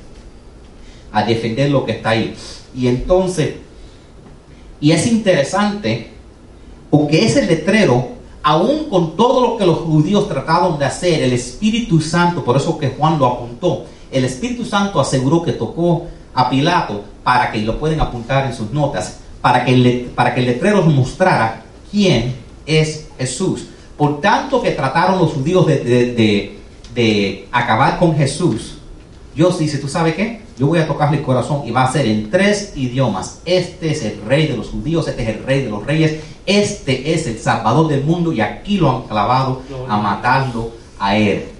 a 1.11 1.23
defender 1.23 1.71
lo 1.71 1.85
que 1.85 1.93
está 1.93 2.11
ahí. 2.11 2.35
Y 2.73 2.87
entonces, 2.87 3.55
y 4.79 4.91
es 4.91 5.07
interesante, 5.07 6.11
porque 6.89 7.25
ese 7.25 7.45
letrero, 7.45 8.09
aún 8.43 8.89
con 8.89 9.17
todo 9.17 9.41
lo 9.41 9.57
que 9.57 9.65
los 9.65 9.79
judíos 9.79 10.27
trataron 10.29 10.79
de 10.79 10.85
hacer, 10.85 11.23
el 11.23 11.33
Espíritu 11.33 11.99
Santo, 11.99 12.43
por 12.43 12.55
eso 12.55 12.77
que 12.77 12.89
Juan 12.89 13.19
lo 13.19 13.25
apuntó, 13.25 13.85
el 14.11 14.25
Espíritu 14.25 14.65
Santo 14.65 14.99
aseguró 14.99 15.41
que 15.41 15.53
tocó 15.53 16.07
a 16.33 16.49
Pilato 16.49 17.03
para 17.23 17.51
que 17.51 17.59
lo 17.59 17.79
pueden 17.79 17.99
apuntar 17.99 18.45
en 18.45 18.53
sus 18.53 18.71
notas, 18.71 19.19
para 19.41 19.65
que, 19.65 20.09
para 20.15 20.33
que 20.33 20.41
el 20.41 20.47
letrero 20.47 20.81
mostrara 20.83 21.63
quién 21.89 22.35
es 22.65 23.07
Jesús. 23.17 23.67
Por 23.97 24.21
tanto 24.21 24.61
que 24.61 24.71
trataron 24.71 25.19
los 25.19 25.33
judíos 25.33 25.67
de, 25.67 27.47
acabar 27.51 27.99
con 27.99 28.15
Jesús, 28.15 28.77
Dios 29.35 29.59
dice, 29.59 29.77
¿tú 29.77 29.87
sabes 29.87 30.15
qué? 30.15 30.41
Yo 30.57 30.67
voy 30.67 30.79
a 30.79 30.87
tocarle 30.87 31.17
el 31.17 31.23
corazón 31.23 31.61
y 31.65 31.71
va 31.71 31.83
a 31.83 31.91
ser 31.91 32.05
en 32.05 32.29
tres 32.29 32.73
idiomas. 32.75 33.39
Este 33.45 33.91
es 33.91 34.03
el 34.03 34.21
rey 34.27 34.47
de 34.47 34.57
los 34.57 34.69
judíos, 34.69 35.07
este 35.07 35.23
es 35.23 35.29
el 35.29 35.43
rey 35.43 35.63
de 35.63 35.69
los 35.69 35.85
reyes, 35.85 36.19
este 36.45 37.13
es 37.13 37.27
el 37.27 37.39
salvador 37.39 37.87
del 37.87 38.03
mundo 38.03 38.33
y 38.33 38.41
aquí 38.41 38.77
lo 38.77 38.89
han 38.91 39.03
clavado 39.03 39.61
a 39.87 39.97
matarlo 39.97 40.71
a 40.99 41.15
él. 41.15 41.50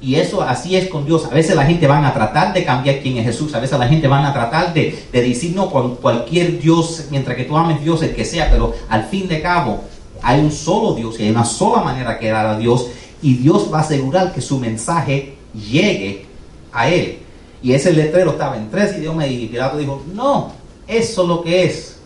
Y 0.00 0.16
eso 0.16 0.42
así 0.42 0.76
es 0.76 0.88
con 0.88 1.06
Dios. 1.06 1.24
A 1.24 1.34
veces 1.34 1.56
la 1.56 1.64
gente 1.64 1.86
van 1.86 2.04
a 2.04 2.12
tratar 2.12 2.52
de 2.52 2.64
cambiar 2.64 3.00
quién 3.00 3.16
es 3.16 3.24
Jesús. 3.24 3.54
A 3.54 3.60
veces 3.60 3.78
la 3.78 3.88
gente 3.88 4.08
van 4.08 4.24
a 4.24 4.32
tratar 4.32 4.74
de, 4.74 5.06
de 5.10 5.22
decir 5.22 5.54
no 5.54 5.70
con 5.70 5.96
cualquier 5.96 6.58
Dios, 6.60 7.06
mientras 7.10 7.36
que 7.36 7.44
tú 7.44 7.56
ames 7.56 7.82
Dios 7.82 8.02
el 8.02 8.14
que 8.14 8.24
sea, 8.24 8.50
pero 8.50 8.74
al 8.88 9.04
fin 9.04 9.26
de 9.26 9.40
cabo 9.40 9.84
hay 10.22 10.40
un 10.40 10.52
solo 10.52 10.94
Dios 10.94 11.18
y 11.18 11.24
hay 11.24 11.30
una 11.30 11.44
sola 11.44 11.82
manera 11.82 12.18
que 12.18 12.28
dar 12.28 12.46
a 12.46 12.58
Dios 12.58 12.88
y 13.22 13.34
Dios 13.34 13.70
va 13.72 13.78
a 13.78 13.82
asegurar 13.82 14.32
que 14.32 14.40
su 14.40 14.58
mensaje 14.58 15.34
llegue 15.54 16.26
a 16.72 16.88
él. 16.88 17.18
Y 17.62 17.72
ese 17.72 17.92
letrero 17.92 18.32
estaba 18.32 18.56
en 18.56 18.70
tres 18.70 18.96
idiomas 18.98 19.28
y 19.30 19.46
Pilato 19.46 19.78
dijo, 19.78 20.02
no, 20.12 20.52
eso 20.86 21.22
es 21.22 21.28
lo 21.28 21.42
que 21.42 21.64
es. 21.64 21.96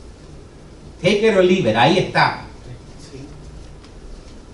Take 1.02 1.28
it 1.28 1.36
or 1.36 1.44
leave 1.44 1.70
it, 1.70 1.76
ahí 1.76 1.98
está. 1.98 2.44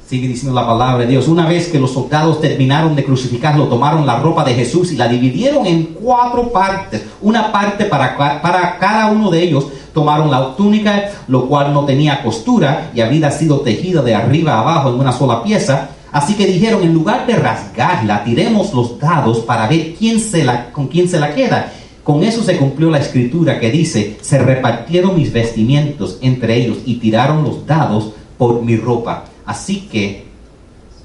Sigue 0.08 0.28
diciendo 0.28 0.54
la 0.54 0.64
palabra 0.64 0.98
de 0.98 1.10
Dios. 1.10 1.26
Una 1.26 1.48
vez 1.48 1.66
que 1.66 1.80
los 1.80 1.92
soldados 1.92 2.40
terminaron 2.40 2.94
de 2.94 3.02
crucificarlo, 3.02 3.66
tomaron 3.66 4.06
la 4.06 4.20
ropa 4.20 4.44
de 4.44 4.54
Jesús 4.54 4.92
y 4.92 4.96
la 4.96 5.08
dividieron 5.08 5.66
en 5.66 5.96
cuatro 6.00 6.52
partes. 6.52 7.04
Una 7.20 7.50
parte 7.50 7.86
para, 7.86 8.16
para 8.16 8.78
cada 8.78 9.08
uno 9.08 9.30
de 9.30 9.42
ellos. 9.42 9.66
Tomaron 9.92 10.30
la 10.30 10.54
túnica, 10.54 11.10
lo 11.26 11.48
cual 11.48 11.74
no 11.74 11.84
tenía 11.86 12.22
costura 12.22 12.92
y 12.94 13.00
había 13.00 13.32
sido 13.32 13.62
tejida 13.62 14.00
de 14.02 14.14
arriba 14.14 14.52
a 14.54 14.60
abajo 14.60 14.90
en 14.90 15.00
una 15.00 15.10
sola 15.10 15.42
pieza. 15.42 15.88
Así 16.12 16.34
que 16.34 16.46
dijeron, 16.46 16.84
en 16.84 16.94
lugar 16.94 17.26
de 17.26 17.34
rasgarla, 17.34 18.22
tiremos 18.22 18.72
los 18.72 19.00
dados 19.00 19.40
para 19.40 19.66
ver 19.66 19.94
quién 19.94 20.20
se 20.20 20.44
la, 20.44 20.70
con 20.70 20.86
quién 20.86 21.08
se 21.08 21.18
la 21.18 21.34
queda. 21.34 21.72
Con 22.04 22.22
eso 22.22 22.44
se 22.44 22.58
cumplió 22.58 22.90
la 22.90 22.98
escritura 22.98 23.58
que 23.58 23.72
dice, 23.72 24.18
se 24.20 24.38
repartieron 24.38 25.16
mis 25.16 25.32
vestimientos 25.32 26.18
entre 26.22 26.54
ellos 26.54 26.78
y 26.86 26.96
tiraron 26.96 27.42
los 27.42 27.66
dados 27.66 28.12
por 28.38 28.62
mi 28.62 28.76
ropa. 28.76 29.24
Así 29.46 29.88
que 29.90 30.24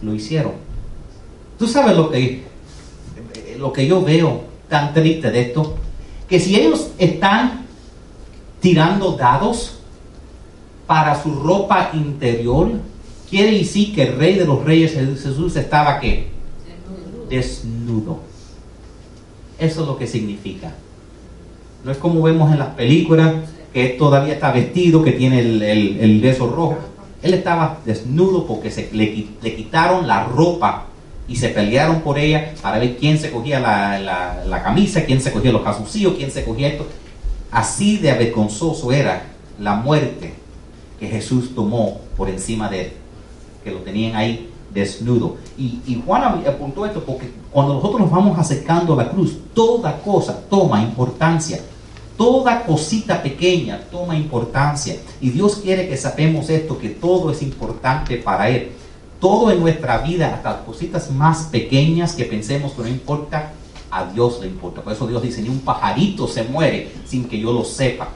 lo 0.01 0.15
hicieron. 0.15 0.53
Tú 1.60 1.67
sabes 1.67 1.95
lo 1.95 2.10
que, 2.10 2.43
lo 3.57 3.71
que 3.71 3.86
yo 3.86 4.01
veo 4.01 4.41
tan 4.67 4.93
triste 4.93 5.29
de 5.29 5.41
esto, 5.41 5.75
que 6.27 6.39
si 6.39 6.55
ellos 6.55 6.89
están 6.98 7.65
tirando 8.60 9.13
dados 9.13 9.77
para 10.88 11.21
su 11.21 11.36
ropa 11.36 11.91
interior, 11.93 12.71
quiere 13.29 13.57
decir 13.60 13.93
que 13.93 14.03
el 14.03 14.17
rey 14.17 14.36
de 14.36 14.45
los 14.45 14.63
reyes 14.63 14.93
Jesús 14.93 15.55
estaba 15.55 16.01
desnudo. 17.29 18.19
Eso 19.60 19.81
es 19.81 19.88
lo 19.88 19.98
que 19.98 20.07
significa. 20.07 20.74
No 21.83 21.91
es 21.91 21.98
como 21.98 22.21
vemos 22.24 22.51
en 22.51 22.60
las 22.60 22.69
películas, 22.69 23.36
que 23.71 23.89
todavía 23.89 24.33
está 24.33 24.51
vestido, 24.51 25.03
que 25.03 25.12
tiene 25.12 25.39
el, 25.39 25.62
el 25.62 26.21
beso 26.21 26.48
rojo. 26.48 26.90
Él 27.22 27.34
estaba 27.34 27.80
desnudo 27.86 28.48
porque 28.48 28.72
se, 28.72 28.90
le, 28.92 29.56
quitaron 29.56 30.08
la 30.08 30.24
ropa 30.24 30.86
y 31.28 31.36
se 31.36 31.50
pelearon 31.50 32.01
por 32.01 32.18
ella 32.18 32.54
para 32.62 32.80
ver 32.80 32.98
quién 32.98 33.18
se 33.20 33.32
cogía 33.32 33.60
la, 33.60 34.63
camisa, 34.63 35.06
quién 35.06 35.22
se 35.22 35.32
cogía 35.32 35.51
los 35.51 35.62
calzoncillos, 35.62 36.16
quién 36.16 36.32
se 36.32 36.44
cogía 36.44 36.70
esto. 36.70 36.88
Así 37.51 37.98
de 37.98 38.12
avergonzoso 38.12 38.92
era 38.92 39.24
la 39.60 39.75
muerte 39.75 40.34
que 41.00 41.08
Jesús 41.08 41.54
tomó 41.54 42.01
por 42.18 42.30
encima 42.30 42.70
de 42.70 42.82
él, 42.82 42.92
que 43.63 43.72
lo 43.72 43.80
tenían 43.80 44.16
ahí 44.16 44.50
desnudo. 44.74 45.38
Y, 45.58 45.82
y 45.86 46.01
Juan 46.06 46.44
apuntó 46.48 46.86
esto 46.86 47.04
porque 47.04 47.32
cuando 47.51 47.75
nosotros 47.75 48.01
nos 48.01 48.12
vamos 48.12 48.40
acercando 48.40 48.94
a 48.94 49.04
la 49.04 49.10
cruz, 49.10 49.38
toda 49.54 50.01
cosa 50.01 50.42
toma 50.50 50.82
importancia. 50.82 51.60
Toda 52.22 52.66
cosita 52.68 53.24
pequeña 53.24 53.82
toma 53.90 54.16
importancia. 54.16 54.96
Y 55.20 55.32
Dios 55.32 55.56
quiere 55.56 55.90
que 55.90 55.98
sepamos 55.98 56.51
esto, 56.51 56.78
que 56.78 56.90
todo 56.90 57.32
es 57.32 57.42
importante 57.42 58.18
para 58.18 58.48
Él. 58.48 58.74
Todo 59.20 59.50
en 59.50 59.60
nuestra 59.60 59.98
vida, 59.98 60.36
hasta 60.36 60.51
las 60.51 60.62
cositas 60.62 61.10
más 61.10 61.46
pequeñas 61.46 62.13
que 62.13 62.25
pensemos 62.25 62.74
que 62.74 62.84
no 62.84 62.90
importa, 62.90 63.54
a 63.90 64.06
Dios 64.06 64.38
le 64.40 64.46
importa. 64.46 64.84
Por 64.84 64.94
eso 64.94 65.08
Dios 65.08 65.24
dice, 65.24 65.42
ni 65.42 65.50
un 65.50 65.62
pajarito 65.62 66.28
se 66.28 66.44
muere 66.44 66.92
sin 67.08 67.28
que 67.28 67.40
yo 67.40 67.51
lo 67.54 67.66
sepa. 67.66 68.10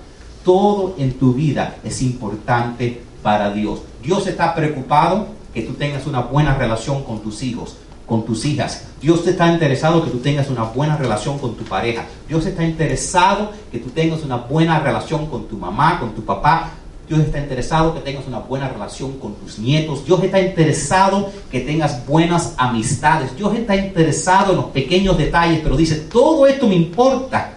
Todo 0.43 0.93
en 0.99 1.13
tu 1.13 1.33
vida 1.33 1.77
es 1.83 2.03
importante 2.03 3.01
para 3.23 3.49
Dios. 3.49 3.79
Dios 4.03 4.27
está 4.27 4.53
preocupado 4.53 5.29
que 5.51 5.63
tú 5.63 5.73
tengas 5.73 6.05
una 6.05 6.19
buena 6.19 6.53
relación 6.53 7.03
con 7.05 7.21
tus 7.21 7.41
hijos 7.41 7.77
con 8.05 8.25
tus 8.25 8.45
hijas. 8.45 8.85
Dios 9.01 9.25
está 9.27 9.51
interesado 9.51 10.03
que 10.03 10.11
tú 10.11 10.19
tengas 10.19 10.49
una 10.49 10.63
buena 10.63 10.97
relación 10.97 11.39
con 11.39 11.55
tu 11.55 11.63
pareja. 11.63 12.05
Dios 12.27 12.45
está 12.45 12.63
interesado 12.63 13.51
que 13.71 13.79
tú 13.79 13.89
tengas 13.89 14.23
una 14.23 14.37
buena 14.37 14.79
relación 14.79 15.27
con 15.27 15.47
tu 15.47 15.57
mamá, 15.57 15.99
con 15.99 16.13
tu 16.13 16.23
papá. 16.23 16.71
Dios 17.07 17.19
está 17.19 17.39
interesado 17.39 17.93
que 17.93 17.99
tengas 17.99 18.25
una 18.27 18.39
buena 18.39 18.67
relación 18.67 19.19
con 19.19 19.35
tus 19.35 19.59
nietos. 19.59 20.05
Dios 20.05 20.23
está 20.23 20.41
interesado 20.41 21.31
que 21.51 21.59
tengas 21.59 22.05
buenas 22.05 22.55
amistades. 22.57 23.35
Dios 23.35 23.55
está 23.55 23.75
interesado 23.75 24.51
en 24.51 24.57
los 24.57 24.65
pequeños 24.67 25.17
detalles, 25.17 25.59
pero 25.61 25.77
dice, 25.77 25.95
todo 25.95 26.47
esto 26.47 26.67
me 26.67 26.75
importa. 26.75 27.53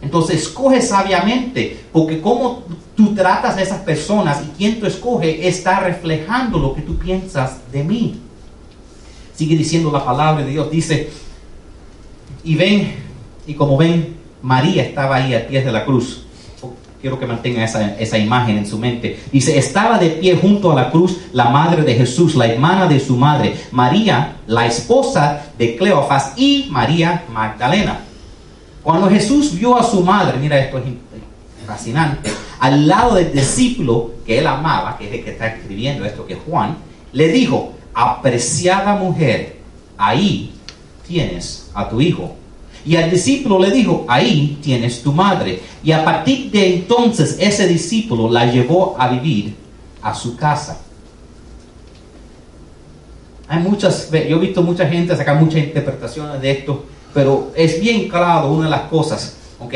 Entonces 0.00 0.42
escoge 0.42 0.82
sabiamente, 0.82 1.84
porque 1.90 2.20
como 2.20 2.62
tú 2.94 3.14
tratas 3.14 3.56
a 3.56 3.62
esas 3.62 3.80
personas 3.80 4.42
y 4.44 4.56
quien 4.56 4.78
tú 4.78 4.86
escoge 4.86 5.48
está 5.48 5.80
reflejando 5.80 6.58
lo 6.58 6.74
que 6.74 6.82
tú 6.82 6.96
piensas 6.96 7.58
de 7.72 7.82
mí. 7.82 8.20
Sigue 9.34 9.56
diciendo 9.56 9.90
la 9.90 10.04
palabra 10.04 10.44
de 10.44 10.50
Dios, 10.50 10.70
dice, 10.70 11.10
y 12.44 12.54
ven, 12.54 12.94
y 13.46 13.54
como 13.54 13.76
ven, 13.76 14.16
María 14.42 14.82
estaba 14.82 15.16
ahí 15.16 15.34
a 15.34 15.46
pies 15.46 15.64
de 15.64 15.72
la 15.72 15.84
cruz 15.84 16.24
quiero 17.04 17.20
que 17.20 17.26
mantenga 17.26 17.62
esa, 17.62 17.98
esa, 17.98 18.16
imagen 18.16 18.56
en 18.56 18.66
su 18.66 18.78
mente. 18.78 19.20
Dice, 19.30 19.58
estaba 19.58 19.98
de 19.98 20.08
pie 20.08 20.38
junto 20.40 20.72
a 20.72 20.74
la 20.74 20.90
cruz 20.90 21.18
la 21.34 21.50
madre 21.50 21.82
de 21.82 21.96
Jesús, 21.96 22.34
la 22.34 22.46
hermana 22.46 22.86
de 22.86 22.98
su 22.98 23.18
madre, 23.18 23.54
María, 23.72 24.36
la 24.46 24.64
esposa 24.64 25.52
de 25.58 25.76
Cleofas 25.76 26.32
y 26.38 26.68
María 26.70 27.24
Magdalena. 27.30 28.00
Cuando 28.82 29.10
Jesús 29.10 29.54
vio 29.54 29.76
a 29.76 29.82
su 29.82 30.00
madre, 30.00 30.38
mira 30.38 30.58
esto 30.58 30.78
es 30.78 30.84
fascinante, 31.66 32.30
al 32.60 32.88
lado 32.88 33.16
del 33.16 33.30
discípulo 33.34 34.12
que 34.24 34.38
él 34.38 34.46
amaba, 34.46 34.96
que 34.96 35.06
es 35.06 35.12
el 35.12 35.24
que 35.24 35.32
está 35.32 35.48
escribiendo 35.48 36.06
esto, 36.06 36.24
que 36.26 36.32
es 36.32 36.38
Juan, 36.48 36.78
le 37.12 37.28
dijo, 37.28 37.74
apreciada 37.94 38.96
mujer, 38.96 39.56
ahí 39.96 40.52
tienes 41.06 41.70
a 41.74 41.88
tu 41.88 42.00
hijo. 42.00 42.34
Y 42.84 42.96
al 42.96 43.10
discípulo 43.10 43.58
le 43.58 43.70
dijo, 43.70 44.04
ahí 44.08 44.58
tienes 44.62 45.02
tu 45.02 45.12
madre. 45.12 45.60
Y 45.82 45.92
a 45.92 46.04
partir 46.04 46.50
de 46.50 46.74
entonces 46.74 47.36
ese 47.40 47.66
discípulo 47.66 48.30
la 48.30 48.46
llevó 48.46 48.96
a 48.98 49.08
vivir 49.08 49.54
a 50.02 50.14
su 50.14 50.36
casa. 50.36 50.80
Hay 53.48 53.62
muchas, 53.62 54.10
yo 54.10 54.36
he 54.36 54.38
visto 54.38 54.62
mucha 54.62 54.86
gente 54.86 55.16
sacar 55.16 55.40
muchas 55.40 55.62
interpretaciones 55.62 56.40
de 56.40 56.50
esto, 56.50 56.84
pero 57.14 57.52
es 57.54 57.80
bien 57.80 58.08
claro 58.08 58.52
una 58.52 58.64
de 58.64 58.70
las 58.70 58.82
cosas, 58.82 59.36
¿ok? 59.60 59.74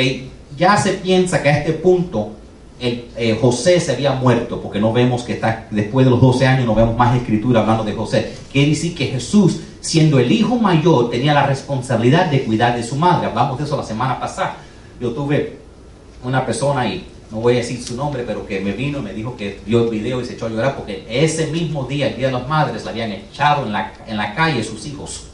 Ya 0.57 0.77
se 0.77 0.95
piensa 0.95 1.43
que 1.43 1.49
a 1.49 1.59
este 1.59 1.75
punto 1.75 2.33
eh, 2.81 3.39
José 3.41 3.81
se 3.81 3.93
había 3.93 4.13
muerto, 4.13 4.61
porque 4.61 4.81
no 4.81 4.93
vemos 4.93 5.23
que 5.23 5.33
está, 5.35 5.67
después 5.71 6.07
de 6.07 6.11
los 6.11 6.21
12 6.21 6.47
años 6.47 6.67
no 6.67 6.75
vemos 6.75 6.97
más 6.97 7.17
escritura 7.17 7.61
hablando 7.61 7.85
de 7.85 7.93
José. 7.93 8.33
Quiere 8.53 8.71
decir 8.71 8.95
que 8.95 9.07
Jesús 9.07 9.61
siendo 9.81 10.19
el 10.19 10.31
hijo 10.31 10.57
mayor, 10.57 11.11
tenía 11.11 11.33
la 11.33 11.47
responsabilidad 11.47 12.27
de 12.27 12.45
cuidar 12.45 12.77
de 12.77 12.83
su 12.83 12.97
madre. 12.97 13.27
Hablamos 13.27 13.59
de 13.59 13.65
eso 13.65 13.77
la 13.77 13.83
semana 13.83 14.19
pasada. 14.19 14.57
Yo 15.01 15.13
tuve 15.13 15.59
una 16.23 16.45
persona 16.45 16.83
ahí, 16.83 17.07
no 17.31 17.39
voy 17.39 17.55
a 17.55 17.57
decir 17.59 17.83
su 17.83 17.97
nombre, 17.97 18.25
pero 18.27 18.47
que 18.47 18.61
me 18.61 18.73
vino 18.73 18.99
y 18.99 19.03
me 19.03 19.13
dijo 19.13 19.37
que 19.37 19.61
vio 19.65 19.85
el 19.85 19.91
video 19.91 20.21
y 20.21 20.25
se 20.25 20.35
echó 20.35 20.47
a 20.47 20.49
llorar 20.49 20.77
porque 20.77 21.07
ese 21.09 21.47
mismo 21.49 21.85
día, 21.85 22.09
el 22.09 22.17
Día 22.17 22.27
de 22.27 22.33
las 22.33 22.49
Madres, 22.49 22.85
le 22.85 22.91
habían 22.91 23.13
echado 23.13 23.65
en 23.65 23.73
la, 23.73 23.93
en 24.07 24.17
la 24.17 24.35
calle 24.35 24.63
sus 24.65 24.85
hijos. 24.87 25.25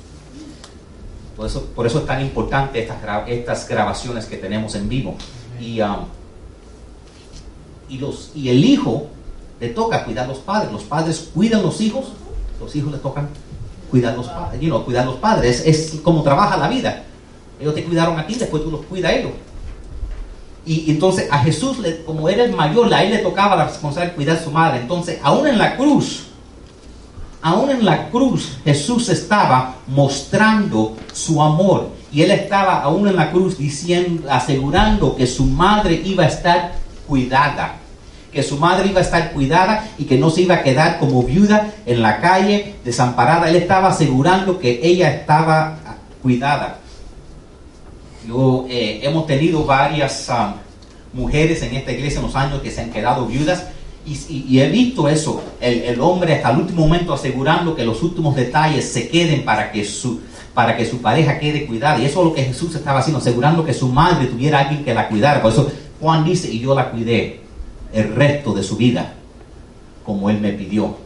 Por 1.37 1.47
eso, 1.47 1.67
por 1.75 1.87
eso 1.87 1.99
es 1.99 2.07
tan 2.07 2.21
importante 2.21 2.81
estas, 2.81 2.99
estas 3.27 3.69
grabaciones 3.69 4.27
que 4.27 4.37
tenemos 4.37 4.75
en 4.75 4.89
vivo. 4.89 5.17
Y, 5.61 5.81
um, 5.81 6.07
y, 7.88 7.99
los, 7.99 8.31
y 8.35 8.49
el 8.49 8.64
hijo 8.64 9.07
le 9.61 9.69
toca 9.69 10.05
cuidar 10.05 10.25
a 10.25 10.29
los 10.29 10.38
padres. 10.38 10.73
Los 10.73 10.83
padres 10.83 11.31
cuidan 11.35 11.62
los 11.62 11.81
hijos, 11.81 12.07
los 12.61 12.75
hijos 12.75 12.93
le 12.93 12.99
tocan 12.99 13.29
cuidar 13.91 14.17
los 14.17 14.26
padres, 14.26 14.61
you 14.61 14.85
cuidar 14.85 15.07
los 15.07 15.17
padres, 15.17 15.62
es, 15.64 16.00
como 16.03 16.23
trabaja 16.23 16.57
la 16.57 16.69
vida. 16.69 17.05
Ellos 17.61 17.75
te 17.75 17.85
cuidaron 17.85 18.19
a 18.19 18.26
ti, 18.26 18.35
después 18.35 18.64
tú 18.64 18.71
los 18.71 18.85
cuidas 18.87 19.12
a 19.12 19.14
ellos. 19.14 19.33
Y, 20.67 20.91
entonces 20.91 21.29
a 21.31 21.38
Jesús, 21.38 21.76
como 22.05 22.29
era 22.29 22.45
el 22.45 22.53
mayor, 22.53 22.93
a 22.93 23.05
él 23.05 23.11
le 23.11 23.19
tocaba 23.19 23.55
la 23.55 23.67
responsabilidad 23.67 24.12
de 24.12 24.17
cuidar 24.17 24.37
a 24.37 24.43
su 24.43 24.50
madre. 24.50 24.81
Entonces, 24.81 25.19
aún 25.23 25.47
en 25.47 25.59
la 25.59 25.76
cruz, 25.76 26.25
aún 27.41 27.71
en 27.71 27.85
la 27.85 28.11
cruz, 28.11 28.59
Jesús 28.64 29.09
estaba 29.11 29.76
mostrando 29.87 30.97
su 31.12 31.41
amor. 31.41 31.91
Y 32.12 32.23
él 32.23 32.31
estaba 32.31 32.81
aún 32.83 33.07
en 33.07 33.17
la 33.17 33.31
cruz 33.31 33.59
diciendo, 33.59 34.29
asegurando 34.31 35.14
que 35.14 35.26
su 35.26 35.45
madre 35.45 36.03
iba 36.05 36.25
a 36.25 36.29
estar 36.29 36.73
cuidada 37.07 37.77
que 38.35 38.43
su 38.43 38.59
madre 38.59 38.88
iba 38.88 38.99
a 38.99 39.05
estar 39.05 39.33
cuidada 39.33 39.88
y 39.97 40.05
que 40.05 40.19
no 40.19 40.29
se 40.29 40.43
iba 40.43 40.57
a 40.57 40.62
quedar 40.62 40.99
como 40.99 41.23
viuda 41.23 41.73
en 41.87 42.03
la 42.03 42.21
calle, 42.21 42.75
desamparada. 42.85 43.49
Él 43.49 43.57
estaba 43.57 43.88
asegurando 43.88 44.59
que 44.59 44.81
ella 44.83 45.11
estaba 45.14 45.79
cuidada. 46.21 46.79
Yo, 48.27 48.67
eh, 48.69 49.01
hemos 49.03 49.27
tenido 49.27 49.64
varias 49.64 50.29
mujeres 51.12 51.62
en 51.62 51.77
esta 51.77 51.93
iglesia 51.93 52.19
en 52.19 52.27
los 52.27 52.35
años 52.35 52.61
que 52.61 52.71
se 52.71 52.81
han 52.81 52.90
quedado 52.90 53.27
viudas 53.27 53.67
y, 54.07 54.59
he 54.59 54.69
visto 54.69 55.09
eso, 55.09 55.43
el, 55.61 55.83
el, 55.83 56.01
hombre 56.01 56.35
hasta 56.35 56.51
el 56.51 56.59
último 56.59 56.83
momento 56.83 57.14
asegurando 57.14 57.75
que 57.75 57.87
los 57.87 58.03
últimos 58.03 58.37
detalles 58.37 58.87
se 58.87 59.09
queden 59.09 59.47
para 59.47 59.73
que 59.73 59.83
su, 59.83 60.21
para 60.53 60.77
que 60.77 60.85
su 60.85 61.01
pareja 61.01 61.38
quede 61.38 61.67
cuidada. 61.67 61.99
Y 61.99 62.05
eso 62.05 62.21
es 62.21 62.27
lo 62.27 62.35
que 62.35 62.45
Jesús 62.45 62.75
estaba 62.75 62.99
haciendo, 62.99 63.19
asegurando 63.19 63.64
que 63.64 63.73
su 63.73 63.88
madre 63.88 64.27
tuviera 64.27 64.61
alguien 64.61 64.85
que 64.85 64.93
la 64.93 65.09
cuidara. 65.09 65.40
Por 65.40 65.53
eso 65.53 65.71
Juan 66.00 66.24
dice, 66.24 66.50
y 66.50 66.61
yo 66.61 66.74
la 66.74 66.90
cuidé 66.90 67.40
el 67.92 68.14
resto 68.14 68.52
de 68.52 68.62
su 68.62 68.76
vida, 68.76 69.14
como 70.04 70.30
Él 70.30 70.40
me 70.40 70.52
pidió. 70.52 70.96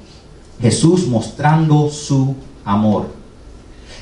Jesús 0.60 1.06
mostrando 1.06 1.90
su 1.90 2.34
amor. 2.64 3.18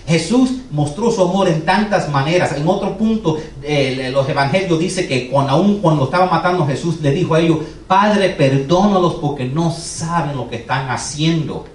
Jesús 0.07 0.51
mostró 0.71 1.11
su 1.11 1.21
amor 1.21 1.49
en 1.49 1.63
tantas 1.63 2.09
maneras. 2.09 2.53
En 2.53 2.67
otro 2.69 2.97
punto, 2.97 3.39
eh, 3.63 4.11
los 4.13 4.29
evangelios 4.29 4.79
dice 4.79 5.09
que 5.09 5.29
cuando, 5.29 5.53
aún 5.53 5.81
cuando 5.81 6.05
estaba 6.05 6.27
matando 6.27 6.65
Jesús 6.65 7.01
le 7.01 7.11
dijo 7.11 7.35
a 7.35 7.41
ellos, 7.41 7.59
Padre, 7.89 8.31
perdónalos 8.31 9.15
porque 9.15 9.45
no 9.45 9.73
saben 9.73 10.37
lo 10.37 10.49
que 10.49 10.57
están 10.57 10.89
haciendo 10.91 11.67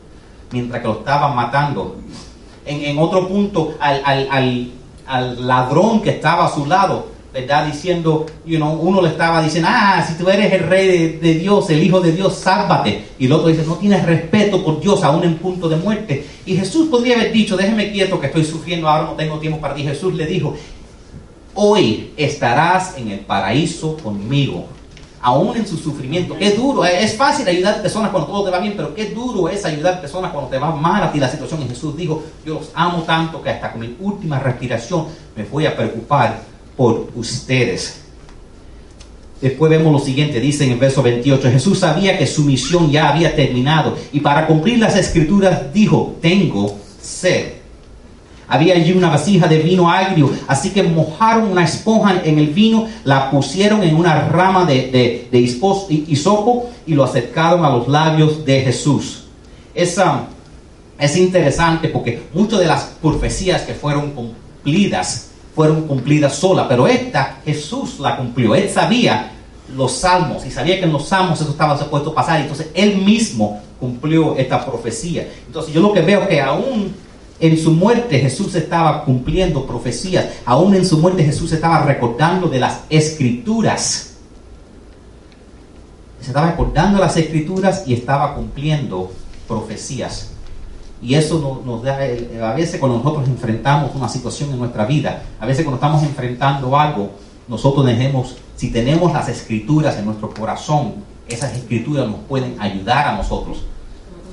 mientras 0.51 0.81
que 0.81 0.87
lo 0.87 0.99
estaban 0.99 1.35
matando. 1.35 1.97
En, 2.65 2.97
otro 2.99 3.27
punto, 3.27 3.73
al, 3.79 4.01
al, 4.05 4.71
al 5.07 5.47
ladrón 5.47 6.01
que 6.01 6.11
estaba 6.11 6.45
a 6.45 6.53
su 6.53 6.65
lado, 6.65 7.07
¿verdad? 7.33 7.65
Diciendo, 7.65 8.25
you 8.45 8.57
know, 8.57 8.73
uno 8.73 9.01
le 9.01 9.09
estaba 9.09 9.41
diciendo, 9.41 9.69
ah, 9.71 10.03
si 10.05 10.15
tú 10.15 10.29
eres 10.29 10.51
el 10.51 10.67
rey 10.67 11.17
de, 11.21 11.33
Dios, 11.35 11.69
el 11.69 11.81
hijo 11.81 12.01
de 12.01 12.11
Dios, 12.11 12.35
sálvate. 12.35 13.05
Y 13.17 13.25
el 13.25 13.31
otro 13.31 13.47
dice, 13.47 13.63
no 13.65 13.75
tienes 13.75 14.05
respeto 14.05 14.63
por 14.63 14.79
Dios 14.81 15.03
aún 15.03 15.23
en 15.23 15.37
punto 15.37 15.69
de 15.69 15.77
muerte. 15.77 16.25
Y 16.45 16.55
Jesús 16.55 16.89
podría 16.89 17.15
haber 17.15 17.31
dicho, 17.31 17.55
déjeme 17.55 17.91
quieto 17.91 18.19
que 18.19 18.27
estoy 18.27 18.43
sufriendo, 18.43 18.89
ahora 18.89 19.05
no 19.05 19.13
tengo 19.13 19.39
tiempo 19.39 19.59
para 19.59 19.75
ti. 19.75 19.83
Jesús 19.83 20.13
le 20.13 20.25
dijo, 20.25 20.55
hoy 21.53 22.11
estarás 22.17 22.97
en 22.97 23.11
el 23.11 23.19
paraíso 23.19 23.95
conmigo. 23.97 24.65
Aún 25.23 25.55
en 25.55 25.67
su 25.67 25.77
sufrimiento, 25.77 26.35
qué 26.35 26.49
duro, 26.49 26.83
es 26.83 27.15
fácil 27.15 27.47
ayudar 27.47 27.75
a 27.75 27.81
personas 27.83 28.09
cuando 28.09 28.27
todo 28.27 28.45
te 28.45 28.49
va 28.49 28.57
bien, 28.57 28.73
pero 28.75 28.95
qué 28.95 29.11
duro 29.11 29.47
es 29.49 29.63
ayudar 29.63 29.93
a 29.93 30.01
personas 30.01 30.31
cuando 30.31 30.49
te 30.49 30.57
va 30.57 30.75
mal 30.75 31.03
a 31.03 31.11
ti 31.11 31.19
la 31.19 31.29
situación. 31.29 31.61
Y 31.61 31.67
Jesús 31.67 31.95
dijo, 31.95 32.23
yo 32.43 32.55
los 32.55 32.71
amo 32.73 33.03
tanto 33.03 33.39
que 33.39 33.51
hasta 33.51 33.71
con 33.71 33.81
mi 33.81 33.95
última 33.99 34.39
respiración 34.39 35.05
me 35.35 35.43
voy 35.43 35.67
a 35.67 35.75
preocupar 35.75 36.50
por 36.75 37.09
ustedes. 37.15 38.01
Después 39.41 39.71
vemos 39.71 39.91
lo 39.91 39.99
siguiente, 39.99 40.39
dice 40.39 40.65
en 40.65 40.73
el 40.73 40.77
verso 40.77 41.01
28, 41.01 41.51
Jesús 41.51 41.79
sabía 41.79 42.17
que 42.17 42.27
su 42.27 42.43
misión 42.43 42.91
ya 42.91 43.09
había 43.09 43.35
terminado 43.35 43.97
y 44.13 44.19
para 44.19 44.45
cumplir 44.45 44.77
las 44.77 44.95
escrituras 44.95 45.73
dijo, 45.73 46.17
tengo 46.21 46.77
sed. 47.01 47.53
Había 48.47 48.75
allí 48.75 48.91
una 48.91 49.09
vasija 49.09 49.47
de 49.47 49.59
vino 49.59 49.89
agrio, 49.89 50.29
así 50.45 50.71
que 50.71 50.83
mojaron 50.83 51.45
una 51.51 51.63
esponja 51.63 52.21
en 52.23 52.37
el 52.37 52.47
vino, 52.47 52.87
la 53.05 53.31
pusieron 53.31 53.81
en 53.81 53.95
una 53.95 54.27
rama 54.27 54.65
de, 54.65 54.91
de, 54.91 55.29
de 55.31 55.39
hisopo 56.07 56.69
y 56.85 56.93
lo 56.93 57.03
acercaron 57.03 57.65
a 57.65 57.69
los 57.69 57.87
labios 57.87 58.45
de 58.45 58.61
Jesús. 58.61 59.23
Esa, 59.73 60.27
es 61.01 61.17
interesante 61.17 61.87
porque 61.87 62.21
muchas 62.31 62.59
de 62.59 62.67
las 62.67 62.83
profecías 63.01 63.63
que 63.63 63.73
fueron 63.73 64.11
cumplidas 64.11 65.30
fueron 65.55 65.87
cumplidas 65.87 66.35
sola, 66.35 66.67
pero 66.67 66.87
esta 66.87 67.39
Jesús 67.45 67.99
la 67.99 68.17
cumplió. 68.17 68.55
Él 68.55 68.69
sabía 68.69 69.31
los 69.75 69.93
salmos 69.93 70.45
y 70.45 70.51
sabía 70.51 70.79
que 70.79 70.85
en 70.85 70.93
los 70.93 71.07
salmos 71.07 71.41
eso 71.41 71.51
estaba 71.51 71.77
supuesto 71.77 72.13
pasar. 72.13 72.41
Entonces 72.41 72.69
él 72.73 72.97
mismo 72.97 73.61
cumplió 73.79 74.35
esta 74.37 74.65
profecía. 74.65 75.27
Entonces 75.45 75.73
yo 75.73 75.81
lo 75.81 75.93
que 75.93 76.01
veo 76.01 76.27
que 76.27 76.41
aún 76.41 76.93
en 77.39 77.57
su 77.57 77.71
muerte 77.71 78.19
Jesús 78.19 78.55
estaba 78.55 79.03
cumpliendo 79.03 79.65
profecías. 79.65 80.27
Aún 80.45 80.75
en 80.75 80.85
su 80.85 80.97
muerte 80.97 81.23
Jesús 81.23 81.51
estaba 81.51 81.83
recordando 81.83 82.47
de 82.47 82.59
las 82.59 82.81
escrituras. 82.89 84.15
Se 86.21 86.27
estaba 86.27 86.51
recordando 86.51 86.99
las 86.99 87.17
escrituras 87.17 87.83
y 87.87 87.95
estaba 87.95 88.35
cumpliendo 88.35 89.11
profecías. 89.47 90.30
Y 91.01 91.15
eso 91.15 91.61
nos, 91.65 91.81
da, 91.81 91.95
a 91.95 92.53
veces 92.53 92.79
cuando 92.79 92.99
nosotros 92.99 93.27
enfrentamos 93.27 93.95
una 93.95 94.07
situación 94.07 94.51
en 94.51 94.59
nuestra 94.59 94.85
vida, 94.85 95.23
a 95.39 95.45
veces 95.45 95.65
cuando 95.65 95.77
estamos 95.77 96.03
enfrentando 96.03 96.77
algo, 96.77 97.09
nosotros 97.47 97.85
dejemos, 97.85 98.37
si 98.55 98.71
tenemos 98.71 99.11
las 99.11 99.27
escrituras 99.27 99.97
en 99.97 100.05
nuestro 100.05 100.29
corazón, 100.29 100.93
esas 101.27 101.55
escrituras 101.55 102.07
nos 102.07 102.19
pueden 102.27 102.55
ayudar 102.59 103.07
a 103.07 103.17
nosotros. 103.17 103.63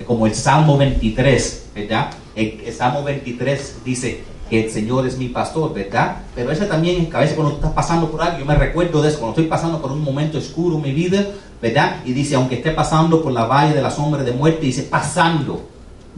Como 0.07 0.27
el 0.27 0.35
Salmo 0.35 0.77
23, 0.77 1.71
¿verdad? 1.75 2.11
El, 2.37 2.73
Salmo 2.73 3.03
23 3.03 3.79
dice 3.85 4.23
que 4.49 4.65
el 4.65 4.71
Señor 4.71 5.07
es 5.07 5.19
mi 5.19 5.29
pastor, 5.29 5.75
¿verdad? 5.75 6.19
Pero 6.35 6.53
eso 6.53 6.67
también, 6.67 7.09
a 7.13 7.21
veces 7.21 7.35
cuando 7.35 7.55
estás 7.55 7.73
pasando 7.73 8.11
por 8.11 8.23
algo, 8.23 8.39
yo 8.39 8.45
me 8.45 8.55
recuerdo 8.55 9.03
de 9.03 9.09
eso, 9.09 9.19
cuando 9.19 9.41
estoy 9.41 9.51
pasando 9.51 9.81
por 9.81 9.91
un 9.91 10.03
momento 10.03 10.39
oscuro 10.39 10.77
en 10.77 10.83
mi 10.83 10.93
vida, 10.93 11.27
¿verdad? 11.61 11.97
Y 12.05 12.13
dice, 12.13 12.37
aunque 12.37 12.57
esté 12.57 12.71
pasando 12.71 13.23
por 13.23 13.33
la 13.33 13.45
valle 13.45 13.75
de 13.75 13.83
la 13.83 13.91
sombra 13.91 14.23
de 14.23 14.33
muerte, 14.33 14.67
dice, 14.67 14.85
pasando, 14.85 15.63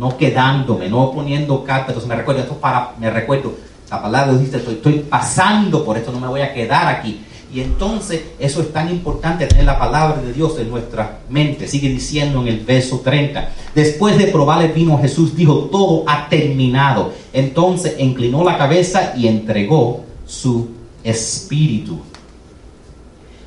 no 0.00 0.16
quedándome, 0.16 0.88
no 0.88 1.12
poniendo. 1.12 1.62
Entonces 1.68 2.06
me 2.06 2.16
recuerdo, 2.16 2.40
esto 2.40 2.54
para, 2.54 2.94
me 2.98 3.10
recuerdo, 3.10 3.52
la 3.90 4.00
palabra 4.00 4.32
dice, 4.32 4.56
estoy, 4.56 4.74
estoy 4.74 4.98
pasando 5.00 5.84
por 5.84 5.98
esto, 5.98 6.10
no 6.10 6.18
me 6.18 6.26
voy 6.26 6.40
a 6.40 6.54
quedar 6.54 6.88
aquí. 6.88 7.20
Y 7.52 7.60
entonces 7.60 8.22
eso 8.38 8.62
es 8.62 8.72
tan 8.72 8.88
importante 8.88 9.46
tener 9.46 9.66
la 9.66 9.78
palabra 9.78 10.22
de 10.22 10.32
Dios 10.32 10.58
en 10.58 10.70
nuestra 10.70 11.18
mente. 11.28 11.68
Sigue 11.68 11.90
diciendo 11.90 12.40
en 12.40 12.48
el 12.48 12.60
verso 12.60 13.00
30. 13.00 13.50
Después 13.74 14.16
de 14.16 14.28
probar 14.28 14.64
el 14.64 14.72
vino, 14.72 14.98
Jesús 14.98 15.36
dijo, 15.36 15.68
todo 15.70 16.04
ha 16.06 16.28
terminado. 16.30 17.12
Entonces 17.34 17.96
inclinó 17.98 18.42
la 18.42 18.56
cabeza 18.56 19.12
y 19.14 19.28
entregó 19.28 20.04
su 20.24 20.70
espíritu. 21.04 22.00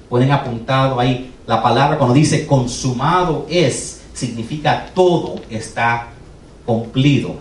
Pueden 0.07 0.31
apuntado 0.31 0.99
ahí 0.99 1.31
la 1.47 1.63
palabra 1.63 1.97
cuando 1.97 2.13
dice 2.13 2.45
consumado 2.45 3.47
es, 3.49 4.01
significa 4.13 4.91
todo 4.93 5.41
está 5.49 6.09
cumplido. 6.65 7.35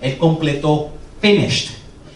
Él 0.00 0.16
completó 0.18 0.90
finished. 1.20 1.70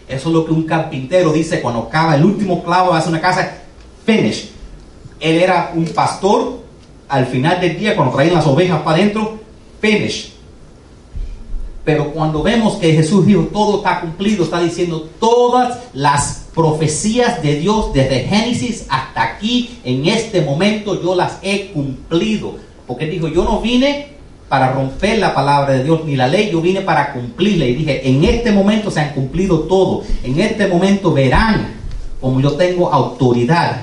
Eso 0.08 0.28
es 0.28 0.34
lo 0.34 0.44
que 0.44 0.52
un 0.52 0.64
carpintero 0.64 1.32
dice 1.32 1.60
cuando 1.60 1.80
acaba 1.82 2.14
el 2.14 2.24
último 2.24 2.62
clavo, 2.62 2.92
hace 2.92 3.08
una 3.08 3.20
casa, 3.20 3.62
finish. 4.04 4.50
Él 5.18 5.36
era 5.36 5.72
un 5.74 5.86
pastor, 5.86 6.60
al 7.08 7.26
final 7.26 7.60
del 7.60 7.78
día, 7.78 7.96
cuando 7.96 8.14
traían 8.14 8.34
las 8.34 8.46
ovejas 8.46 8.82
para 8.82 8.98
adentro, 8.98 9.38
finish. 9.80 10.32
Pero 11.84 12.12
cuando 12.12 12.42
vemos 12.42 12.76
que 12.76 12.92
Jesús 12.92 13.26
dijo, 13.26 13.42
todo 13.52 13.78
está 13.78 14.00
cumplido, 14.00 14.44
está 14.44 14.60
diciendo 14.60 15.08
todas 15.18 15.78
las 15.92 16.46
profecías 16.54 17.42
de 17.42 17.56
Dios 17.56 17.92
desde 17.92 18.20
Génesis 18.20 18.86
hasta 18.88 19.22
aquí, 19.22 19.78
en 19.84 20.06
este 20.06 20.40
momento, 20.40 21.02
yo 21.02 21.14
las 21.14 21.38
he 21.42 21.72
cumplido. 21.72 22.56
Porque 22.86 23.06
dijo, 23.06 23.28
yo 23.28 23.44
no 23.44 23.60
vine 23.60 24.13
para 24.48 24.72
romper 24.72 25.18
la 25.18 25.34
palabra 25.34 25.74
de 25.74 25.84
Dios 25.84 26.04
ni 26.04 26.16
la 26.16 26.28
ley, 26.28 26.50
yo 26.52 26.60
vine 26.60 26.82
para 26.82 27.12
cumplirla. 27.12 27.64
Y 27.66 27.74
dije, 27.74 28.08
en 28.08 28.24
este 28.24 28.52
momento 28.52 28.90
se 28.90 29.00
han 29.00 29.12
cumplido 29.12 29.60
todo. 29.60 30.02
En 30.22 30.38
este 30.38 30.66
momento 30.66 31.12
verán 31.12 31.74
como 32.20 32.40
yo 32.40 32.52
tengo 32.52 32.92
autoridad 32.92 33.82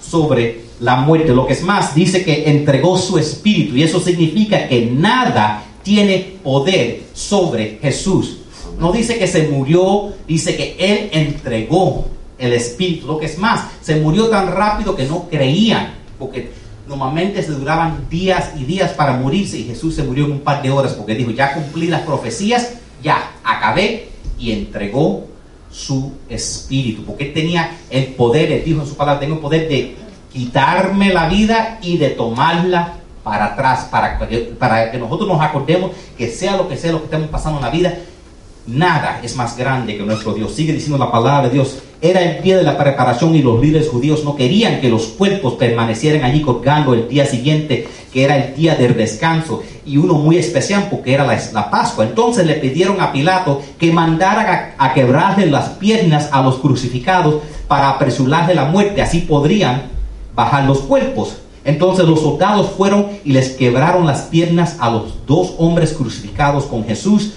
sobre 0.00 0.62
la 0.80 0.96
muerte. 0.96 1.32
Lo 1.32 1.46
que 1.46 1.54
es 1.54 1.62
más, 1.62 1.94
dice 1.94 2.24
que 2.24 2.48
entregó 2.50 2.96
su 2.98 3.18
espíritu. 3.18 3.76
Y 3.76 3.82
eso 3.82 4.00
significa 4.00 4.68
que 4.68 4.86
nada 4.86 5.64
tiene 5.82 6.34
poder 6.42 7.02
sobre 7.14 7.78
Jesús. 7.80 8.38
No 8.78 8.92
dice 8.92 9.18
que 9.18 9.26
se 9.26 9.48
murió, 9.48 10.12
dice 10.26 10.56
que 10.56 10.76
Él 10.78 11.10
entregó 11.12 12.06
el 12.38 12.52
espíritu. 12.52 13.06
Lo 13.06 13.18
que 13.18 13.26
es 13.26 13.38
más, 13.38 13.64
se 13.80 13.96
murió 13.96 14.28
tan 14.28 14.52
rápido 14.52 14.96
que 14.96 15.04
no 15.04 15.28
creían. 15.28 15.94
Porque 16.18 16.50
Normalmente 16.90 17.40
se 17.44 17.52
duraban 17.52 18.08
días 18.10 18.50
y 18.58 18.64
días 18.64 18.90
para 18.94 19.12
morirse 19.12 19.56
y 19.56 19.62
Jesús 19.62 19.94
se 19.94 20.02
murió 20.02 20.24
en 20.24 20.32
un 20.32 20.40
par 20.40 20.60
de 20.60 20.72
horas 20.72 20.94
porque 20.94 21.14
dijo, 21.14 21.30
ya 21.30 21.54
cumplí 21.54 21.86
las 21.86 22.00
profecías, 22.00 22.72
ya 23.00 23.30
acabé 23.44 24.08
y 24.40 24.50
entregó 24.50 25.28
su 25.70 26.14
espíritu. 26.28 27.04
Porque 27.04 27.28
él 27.28 27.32
tenía 27.32 27.76
el 27.90 28.06
poder, 28.14 28.50
él 28.50 28.64
dijo 28.64 28.80
en 28.80 28.88
su 28.88 28.96
palabra, 28.96 29.20
tengo 29.20 29.36
el 29.36 29.40
poder 29.40 29.68
de 29.68 29.94
quitarme 30.32 31.12
la 31.14 31.28
vida 31.28 31.78
y 31.80 31.96
de 31.96 32.10
tomarla 32.10 32.94
para 33.22 33.52
atrás, 33.52 33.86
para 33.88 34.18
que, 34.18 34.38
para 34.58 34.90
que 34.90 34.98
nosotros 34.98 35.28
nos 35.28 35.40
acordemos 35.40 35.92
que 36.18 36.26
sea 36.26 36.56
lo 36.56 36.66
que 36.66 36.76
sea 36.76 36.90
lo 36.90 36.98
que 36.98 37.04
estemos 37.04 37.28
pasando 37.28 37.60
en 37.60 37.66
la 37.66 37.70
vida, 37.70 37.98
nada 38.66 39.20
es 39.22 39.36
más 39.36 39.56
grande 39.56 39.96
que 39.96 40.02
nuestro 40.02 40.32
Dios. 40.32 40.54
Sigue 40.54 40.72
diciendo 40.72 40.98
la 40.98 41.10
palabra 41.10 41.48
de 41.48 41.54
Dios. 41.54 41.78
Era 42.02 42.22
el 42.22 42.42
día 42.42 42.56
de 42.56 42.62
la 42.62 42.78
preparación 42.78 43.34
y 43.34 43.42
los 43.42 43.60
líderes 43.60 43.88
judíos 43.88 44.24
no 44.24 44.34
querían 44.34 44.80
que 44.80 44.88
los 44.88 45.06
cuerpos 45.08 45.54
permanecieran 45.54 46.24
allí 46.24 46.40
colgando 46.40 46.94
el 46.94 47.08
día 47.08 47.26
siguiente, 47.26 47.88
que 48.10 48.24
era 48.24 48.36
el 48.38 48.54
día 48.54 48.74
del 48.74 48.96
descanso, 48.96 49.62
y 49.84 49.98
uno 49.98 50.14
muy 50.14 50.38
especial 50.38 50.88
porque 50.90 51.12
era 51.12 51.26
la, 51.26 51.70
Pascua. 51.70 52.04
Entonces 52.06 52.46
le 52.46 52.54
pidieron 52.54 53.00
a 53.02 53.12
Pilato 53.12 53.60
que 53.78 53.92
mandara 53.92 54.74
a, 54.78 54.94
quebrarle 54.94 55.46
las 55.46 55.70
piernas 55.70 56.30
a 56.32 56.42
los 56.42 56.56
crucificados 56.56 57.42
para 57.68 57.90
apresurarle 57.90 58.54
la 58.54 58.64
muerte, 58.64 59.02
así 59.02 59.20
podrían 59.20 59.82
bajar 60.34 60.64
los 60.64 60.78
cuerpos. 60.80 61.36
Entonces 61.64 62.06
los 62.06 62.22
soldados 62.22 62.70
fueron 62.70 63.08
y 63.24 63.32
les 63.32 63.50
quebraron 63.50 64.06
las 64.06 64.22
piernas 64.22 64.76
a 64.80 64.88
los 64.88 65.26
dos 65.26 65.54
hombres 65.58 65.92
crucificados 65.92 66.64
con 66.64 66.86
Jesús 66.86 67.34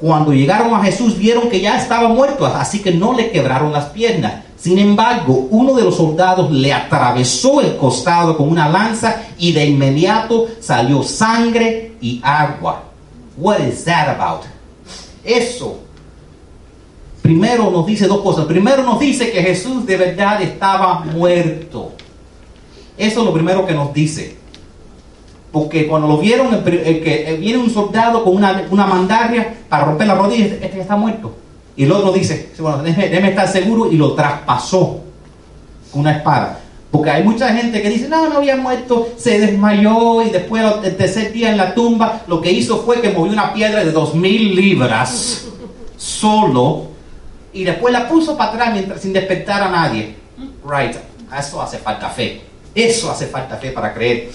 cuando 0.00 0.32
llegaron 0.32 0.74
a 0.74 0.82
Jesús 0.84 1.18
vieron 1.18 1.48
que 1.48 1.60
ya 1.60 1.76
estaba 1.76 2.08
muerto, 2.08 2.46
así 2.46 2.80
que 2.80 2.92
no 2.92 3.14
le 3.14 3.30
quebraron 3.30 3.72
las 3.72 3.86
piernas. 3.86 4.44
Sin 4.56 4.78
embargo, 4.78 5.48
uno 5.50 5.74
de 5.74 5.82
los 5.82 5.96
soldados 5.96 6.50
le 6.52 6.72
atravesó 6.72 7.60
el 7.60 7.76
costado 7.76 8.36
con 8.36 8.48
una 8.48 8.68
lanza 8.68 9.22
y 9.38 9.52
de 9.52 9.66
inmediato 9.66 10.46
salió 10.60 11.02
sangre 11.02 11.96
y 12.00 12.20
agua. 12.22 12.84
What 13.36 13.58
is 13.60 13.84
that 13.84 14.08
about? 14.08 14.44
Eso 15.24 15.80
primero 17.28 17.70
nos 17.70 17.84
dice 17.84 18.06
dos 18.06 18.22
cosas. 18.22 18.46
Primero 18.46 18.82
nos 18.82 18.98
dice 18.98 19.30
que 19.30 19.42
Jesús 19.42 19.84
de 19.84 19.98
verdad 19.98 20.40
estaba 20.40 21.00
muerto. 21.00 21.92
Eso 22.96 23.20
es 23.20 23.26
lo 23.26 23.34
primero 23.34 23.66
que 23.66 23.74
nos 23.74 23.92
dice. 23.92 24.37
Porque 25.52 25.86
cuando 25.86 26.08
lo 26.08 26.18
vieron, 26.18 26.52
el, 26.52 26.62
que 26.62 27.24
eh, 27.30 27.36
viene 27.36 27.58
un 27.58 27.70
soldado 27.70 28.22
con 28.22 28.36
una, 28.36 28.64
una 28.70 28.86
mandarria 28.86 29.54
para 29.68 29.86
romper 29.86 30.06
la 30.06 30.14
rodilla, 30.14 30.44
este, 30.46 30.80
está 30.80 30.96
muerto. 30.96 31.34
Y 31.76 31.84
el 31.84 31.92
otro 31.92 32.12
dice, 32.12 32.50
bueno, 32.58 32.82
déjeme, 32.82 33.28
estar 33.28 33.48
seguro 33.48 33.90
y 33.90 33.96
lo 33.96 34.12
traspasó 34.14 35.00
con 35.92 36.00
una 36.00 36.16
espada. 36.16 36.60
Porque 36.90 37.10
hay 37.10 37.22
mucha 37.22 37.54
gente 37.54 37.80
que 37.80 37.88
dice, 37.90 38.08
no, 38.08 38.28
no 38.28 38.38
había 38.38 38.56
muerto, 38.56 39.10
se 39.16 39.38
desmayó 39.38 40.22
y 40.22 40.30
después 40.30 40.64
el 40.82 40.96
tercer 40.96 41.32
día 41.32 41.50
en 41.50 41.56
la 41.56 41.74
tumba 41.74 42.22
lo 42.26 42.40
que 42.40 42.50
hizo 42.50 42.82
fue 42.82 43.00
que 43.00 43.10
movió 43.10 43.32
una 43.32 43.52
piedra 43.52 43.84
de 43.84 43.92
dos 43.92 44.14
mil 44.14 44.56
libras 44.56 45.46
solo 45.96 46.88
y 47.52 47.64
después 47.64 47.92
la 47.92 48.08
puso 48.08 48.36
para 48.36 48.52
atrás 48.52 48.72
mientras 48.72 49.00
sin 49.00 49.12
despertar 49.12 49.62
a 49.62 49.70
nadie. 49.70 50.16
Right, 50.66 50.96
eso 51.38 51.62
hace 51.62 51.78
falta 51.78 52.08
fe. 52.08 52.40
Eso 52.74 53.10
hace 53.10 53.26
falta 53.26 53.56
fe 53.56 53.70
para 53.70 53.94
creer. 53.94 54.30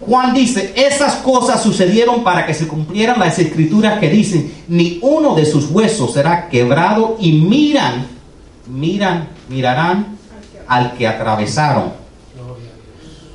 Juan 0.00 0.34
dice, 0.34 0.74
esas 0.76 1.16
cosas 1.16 1.62
sucedieron 1.62 2.22
para 2.22 2.46
que 2.46 2.52
se 2.54 2.68
cumplieran 2.68 3.18
las 3.18 3.38
escrituras 3.38 3.98
que 3.98 4.10
dicen, 4.10 4.52
ni 4.68 4.98
uno 5.00 5.34
de 5.34 5.46
sus 5.46 5.70
huesos 5.70 6.12
será 6.12 6.48
quebrado 6.48 7.16
y 7.18 7.32
miran, 7.32 8.06
miran, 8.66 9.28
mirarán 9.48 10.18
al 10.68 10.92
que 10.96 11.06
atravesaron. 11.06 11.92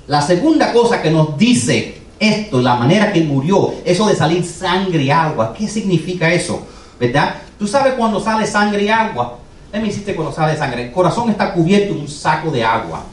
La 0.07 0.21
segunda 0.21 0.71
cosa 0.71 1.01
que 1.01 1.09
nos 1.09 1.37
dice 1.37 2.01
esto, 2.19 2.61
la 2.61 2.75
manera 2.75 3.11
que 3.11 3.21
murió, 3.21 3.73
eso 3.83 4.07
de 4.07 4.15
salir 4.15 4.45
sangre 4.45 5.03
y 5.03 5.09
agua, 5.09 5.55
¿qué 5.57 5.67
significa 5.67 6.31
eso? 6.31 6.61
¿Verdad? 6.99 7.35
Tú 7.57 7.65
sabes 7.65 7.93
cuando 7.93 8.19
sale 8.19 8.45
sangre 8.45 8.83
y 8.83 8.89
agua. 8.89 9.39
¿Qué 9.71 9.79
me 9.79 9.87
hiciste 9.87 10.15
cuando 10.15 10.33
sale 10.33 10.55
sangre? 10.57 10.85
El 10.85 10.91
corazón 10.91 11.29
está 11.29 11.53
cubierto 11.53 11.93
en 11.93 12.01
un 12.01 12.07
saco 12.07 12.51
de 12.51 12.63
agua. 12.63 13.03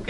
¿Ok? 0.00 0.08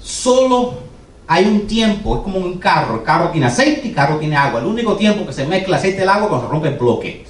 Solo 0.00 0.85
hay 1.28 1.44
un 1.44 1.66
tiempo, 1.66 2.16
es 2.16 2.22
como 2.22 2.38
un 2.38 2.58
carro, 2.58 2.96
el 2.96 3.02
carro 3.02 3.30
tiene 3.30 3.46
aceite 3.46 3.82
y 3.84 3.88
el 3.88 3.94
carro 3.94 4.18
tiene 4.18 4.36
agua. 4.36 4.60
El 4.60 4.66
único 4.66 4.96
tiempo 4.96 5.26
que 5.26 5.32
se 5.32 5.46
mezcla 5.46 5.76
aceite 5.76 5.98
y 5.98 6.02
el 6.02 6.08
agua 6.08 6.28
cuando 6.28 6.46
se 6.46 6.52
rompe 6.52 6.68
el 6.68 6.74
bloque. 6.74 7.24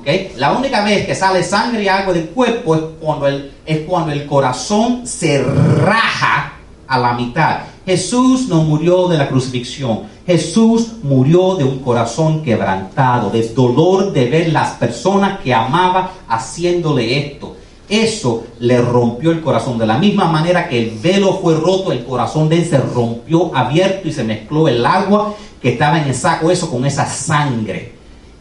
¿Okay? 0.00 0.32
La 0.36 0.52
única 0.52 0.84
vez 0.84 1.06
que 1.06 1.14
sale 1.14 1.42
sangre 1.42 1.82
y 1.82 1.88
agua 1.88 2.12
del 2.12 2.26
cuerpo 2.28 2.74
es 2.74 2.82
cuando, 3.00 3.28
el, 3.28 3.52
es 3.64 3.80
cuando 3.80 4.12
el 4.12 4.26
corazón 4.26 5.06
se 5.06 5.42
raja 5.42 6.52
a 6.86 6.98
la 6.98 7.12
mitad. 7.14 7.58
Jesús 7.84 8.48
no 8.48 8.62
murió 8.64 9.06
de 9.08 9.18
la 9.18 9.28
crucifixión. 9.28 10.02
Jesús 10.26 10.94
murió 11.04 11.54
de 11.54 11.62
un 11.62 11.78
corazón 11.78 12.42
quebrantado, 12.42 13.30
de 13.30 13.48
dolor 13.50 14.12
de 14.12 14.28
ver 14.28 14.48
las 14.52 14.72
personas 14.72 15.38
que 15.38 15.54
amaba 15.54 16.10
haciéndole 16.28 17.16
esto. 17.16 17.55
Eso 17.88 18.46
le 18.58 18.80
rompió 18.80 19.30
el 19.30 19.40
corazón. 19.40 19.78
De 19.78 19.86
la 19.86 19.98
misma 19.98 20.24
manera 20.24 20.68
que 20.68 20.82
el 20.82 20.98
velo 20.98 21.38
fue 21.40 21.54
roto, 21.54 21.92
el 21.92 22.04
corazón 22.04 22.48
de 22.48 22.58
él 22.58 22.66
se 22.66 22.78
rompió 22.78 23.54
abierto 23.54 24.08
y 24.08 24.12
se 24.12 24.24
mezcló 24.24 24.66
el 24.66 24.84
agua 24.84 25.34
que 25.62 25.72
estaba 25.72 26.00
en 26.00 26.08
el 26.08 26.14
saco, 26.14 26.50
eso 26.50 26.70
con 26.70 26.84
esa 26.84 27.06
sangre. 27.06 27.92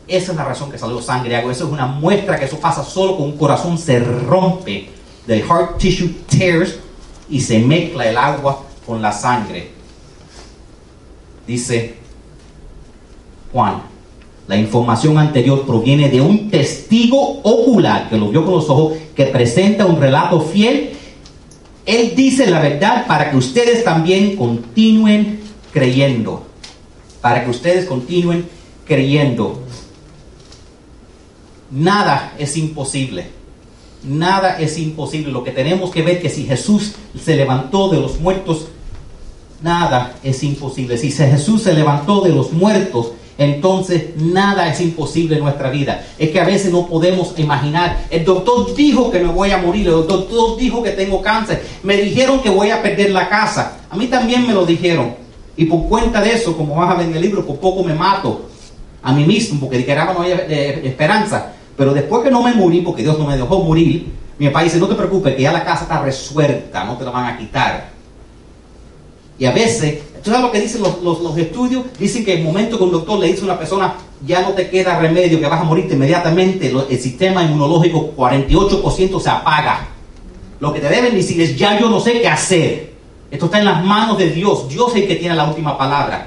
Esa 0.07 0.31
es 0.31 0.37
la 0.37 0.45
razón 0.45 0.71
que 0.71 0.77
salió 0.77 1.01
sangre. 1.01 1.39
Eso 1.39 1.65
es 1.65 1.71
una 1.71 1.85
muestra 1.85 2.39
que 2.39 2.45
eso 2.45 2.59
pasa 2.59 2.83
solo 2.83 3.17
con 3.17 3.25
un 3.27 3.37
corazón 3.37 3.77
se 3.77 3.99
rompe. 3.99 4.89
The 5.27 5.41
heart 5.41 5.77
tissue 5.77 6.09
tears 6.27 6.77
y 7.29 7.39
se 7.41 7.59
mezcla 7.59 8.07
el 8.07 8.17
agua 8.17 8.63
con 8.85 9.01
la 9.01 9.11
sangre. 9.11 9.71
Dice 11.47 11.95
Juan 13.51 13.94
la 14.47 14.57
información 14.57 15.17
anterior 15.17 15.65
proviene 15.65 16.09
de 16.09 16.21
un 16.21 16.49
testigo 16.51 17.39
ocular 17.41 18.09
que 18.09 18.17
lo 18.17 18.29
vio 18.29 18.45
con 18.45 18.55
los 18.55 18.69
ojos, 18.69 18.93
que 19.15 19.25
presenta 19.25 19.85
un 19.85 19.99
relato 19.99 20.39
fiel. 20.39 20.91
Él 21.85 22.13
dice 22.15 22.47
la 22.47 22.59
verdad 22.59 23.07
para 23.07 23.31
que 23.31 23.37
ustedes 23.37 23.83
también 23.83 24.35
continúen 24.35 25.39
creyendo. 25.71 26.45
Para 27.21 27.43
que 27.43 27.49
ustedes 27.49 27.85
continúen 27.85 28.47
creyendo. 28.85 29.63
Nada 31.71 32.35
es 32.37 32.55
imposible. 32.55 33.27
Nada 34.03 34.59
es 34.59 34.77
imposible. 34.77 35.31
Lo 35.31 35.43
que 35.43 35.51
tenemos 35.51 35.89
que 35.89 36.03
ver 36.03 36.17
es 36.17 36.21
que 36.21 36.29
si 36.29 36.45
Jesús 36.45 36.93
se 37.19 37.35
levantó 37.35 37.89
de 37.89 37.99
los 37.99 38.19
muertos, 38.19 38.67
nada 39.63 40.15
es 40.23 40.43
imposible. 40.43 40.99
Si 40.99 41.11
Jesús 41.11 41.63
se 41.63 41.73
levantó 41.73 42.21
de 42.21 42.29
los 42.29 42.51
muertos, 42.53 43.13
entonces 43.37 44.15
nada 44.17 44.69
es 44.69 44.79
imposible 44.79 45.35
en 45.35 45.43
nuestra 45.43 45.69
vida. 45.69 46.05
Es 46.17 46.29
que 46.29 46.39
a 46.39 46.45
veces 46.45 46.71
no 46.71 46.87
podemos 46.87 47.33
imaginar. 47.37 48.05
El 48.09 48.23
doctor 48.23 48.73
dijo 48.75 49.11
que 49.11 49.19
me 49.19 49.27
voy 49.27 49.51
a 49.51 49.57
morir, 49.57 49.87
el 49.87 49.93
doctor 49.93 50.57
dijo 50.57 50.81
que 50.81 50.91
tengo 50.91 51.21
cáncer, 51.21 51.63
me 51.83 51.97
dijeron 51.97 52.41
que 52.41 52.49
voy 52.49 52.71
a 52.71 52.81
perder 52.81 53.11
la 53.11 53.27
casa. 53.27 53.79
A 53.89 53.97
mí 53.97 54.07
también 54.07 54.47
me 54.47 54.53
lo 54.53 54.65
dijeron. 54.65 55.15
Y 55.57 55.65
por 55.65 55.87
cuenta 55.87 56.21
de 56.21 56.33
eso, 56.33 56.55
como 56.55 56.75
vas 56.75 56.91
a 56.91 56.95
ver 56.95 57.07
en 57.07 57.15
el 57.15 57.21
libro, 57.21 57.45
por 57.45 57.57
poco 57.57 57.83
me 57.83 57.93
mato 57.93 58.49
a 59.01 59.13
mí 59.13 59.23
mismo, 59.23 59.59
porque 59.59 59.77
dije, 59.77 59.95
no 59.95 60.21
hay 60.21 60.31
esperanza. 60.83 61.53
Pero 61.77 61.93
después 61.93 62.23
que 62.23 62.31
no 62.31 62.41
me 62.41 62.53
morí, 62.53 62.81
porque 62.81 63.03
Dios 63.03 63.19
no 63.19 63.27
me 63.27 63.37
dejó 63.37 63.59
morir, 63.59 64.07
mi 64.37 64.47
papá 64.47 64.63
dice, 64.63 64.79
no 64.79 64.87
te 64.87 64.95
preocupes, 64.95 65.35
que 65.35 65.43
ya 65.43 65.51
la 65.51 65.63
casa 65.63 65.83
está 65.83 66.01
resuelta, 66.01 66.83
no 66.83 66.97
te 66.97 67.05
la 67.05 67.11
van 67.11 67.33
a 67.33 67.37
quitar. 67.37 67.89
Y 69.37 69.45
a 69.45 69.51
veces, 69.51 69.99
¿tú 70.25 70.31
sabes 70.31 70.45
lo 70.47 70.51
que 70.51 70.59
dicen 70.59 70.81
los, 70.81 71.37
estudios? 71.37 71.83
Dicen 71.99 72.25
que 72.25 72.33
el 72.33 72.43
momento 72.43 72.79
que 72.79 72.83
un 72.83 72.91
doctor 72.91 73.19
le 73.19 73.27
dice 73.27 73.41
a 73.41 73.45
una 73.45 73.59
persona, 73.59 73.93
ya 74.25 74.41
no 74.41 74.49
te 74.49 74.71
queda 74.71 74.99
remedio, 74.99 75.39
que 75.39 75.47
vas 75.47 75.61
a 75.61 75.63
morirte 75.63 75.93
inmediatamente, 75.93 76.73
el 76.89 76.99
sistema 76.99 77.43
inmunológico 77.43 78.11
48% 78.17 79.21
se 79.21 79.29
apaga. 79.29 79.87
Lo 80.59 80.73
que 80.73 80.79
te 80.79 80.89
deben 80.89 81.13
decir 81.13 81.39
es, 81.41 81.55
ya 81.55 81.79
yo 81.79 81.89
no 81.91 81.99
sé 81.99 82.21
qué 82.21 82.27
hacer. 82.27 82.95
Esto 83.29 83.45
está 83.45 83.59
en 83.59 83.65
las 83.65 83.85
manos 83.85 84.17
de 84.17 84.31
Dios. 84.31 84.67
Dios 84.67 84.95
es 84.95 85.03
el 85.03 85.07
que 85.07 85.15
tiene 85.15 85.35
la 85.35 85.45
última 85.45 85.77
palabra. 85.77 86.25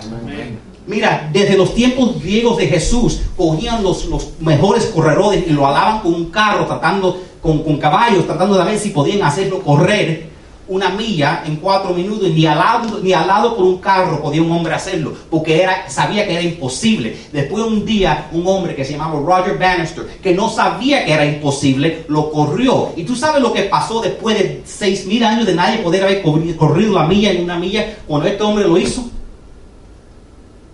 Mira, 0.86 1.28
desde 1.32 1.56
los 1.56 1.74
tiempos 1.74 2.22
griegos 2.22 2.56
de 2.56 2.68
Jesús, 2.68 3.22
cogían 3.36 3.82
los, 3.82 4.04
los 4.04 4.28
mejores 4.38 4.86
corredores 4.86 5.42
y 5.44 5.50
lo 5.50 5.66
alaban 5.66 6.02
con 6.02 6.14
un 6.14 6.26
carro, 6.26 6.66
tratando 6.66 7.20
con, 7.42 7.64
con 7.64 7.78
caballos, 7.78 8.26
tratando 8.26 8.56
de 8.56 8.64
ver 8.64 8.78
si 8.78 8.90
podían 8.90 9.22
hacerlo 9.22 9.60
correr 9.60 10.27
una 10.68 10.90
milla 10.90 11.42
en 11.46 11.56
cuatro 11.56 11.94
minutos, 11.94 12.30
ni 12.30 12.46
al 12.46 12.58
lado, 12.58 13.00
ni 13.02 13.12
al 13.12 13.26
lado 13.26 13.56
por 13.56 13.64
un 13.64 13.78
carro 13.78 14.20
podía 14.20 14.42
un 14.42 14.52
hombre 14.52 14.74
hacerlo, 14.74 15.12
porque 15.30 15.62
era, 15.62 15.88
sabía 15.88 16.26
que 16.26 16.34
era 16.34 16.42
imposible. 16.42 17.16
Después 17.32 17.64
un 17.64 17.84
día, 17.84 18.28
un 18.32 18.46
hombre 18.46 18.74
que 18.74 18.84
se 18.84 18.92
llamaba 18.92 19.20
Roger 19.20 19.58
Bannister, 19.58 20.06
que 20.22 20.34
no 20.34 20.48
sabía 20.48 21.04
que 21.04 21.12
era 21.12 21.24
imposible, 21.24 22.04
lo 22.08 22.30
corrió. 22.30 22.92
Y 22.96 23.04
tú 23.04 23.16
sabes 23.16 23.42
lo 23.42 23.52
que 23.52 23.62
pasó 23.62 24.00
después 24.00 24.38
de 24.38 24.62
seis 24.64 25.06
mil 25.06 25.24
años 25.24 25.46
de 25.46 25.54
nadie 25.54 25.78
poder 25.78 26.04
haber 26.04 26.22
corrido 26.22 26.94
la 26.94 27.06
milla 27.06 27.30
en 27.30 27.44
una 27.44 27.58
milla, 27.58 27.98
cuando 28.06 28.28
este 28.28 28.42
hombre 28.42 28.66
lo 28.66 28.78
hizo 28.78 29.10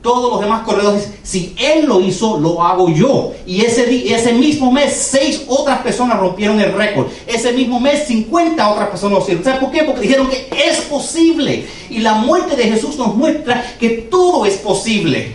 todos 0.04 0.30
los 0.30 0.40
demás 0.42 0.64
corredores, 0.64 1.10
si 1.22 1.56
él 1.58 1.86
lo 1.86 1.98
hizo, 1.98 2.38
lo 2.38 2.62
hago 2.62 2.90
yo. 2.90 3.32
Y 3.46 3.62
ese, 3.62 4.14
ese 4.14 4.34
mismo 4.34 4.70
mes, 4.70 4.92
seis 4.92 5.44
otras 5.48 5.78
personas 5.80 6.20
rompieron 6.20 6.60
el 6.60 6.74
récord. 6.74 7.06
Ese 7.26 7.52
mismo 7.52 7.80
mes, 7.80 8.06
50 8.06 8.68
otras 8.68 8.90
personas 8.90 9.18
lo 9.18 9.22
hicieron. 9.22 9.42
¿Sabes 9.42 9.60
por 9.60 9.70
qué? 9.70 9.82
Porque 9.82 10.02
dijeron 10.02 10.28
que 10.28 10.46
es 10.52 10.82
posible. 10.82 11.66
Y 11.88 12.00
la 12.00 12.16
muerte 12.16 12.54
de 12.54 12.64
Jesús 12.64 12.98
nos 12.98 13.16
muestra 13.16 13.64
que 13.80 13.88
todo 13.88 14.44
es 14.44 14.58
posible. 14.58 15.32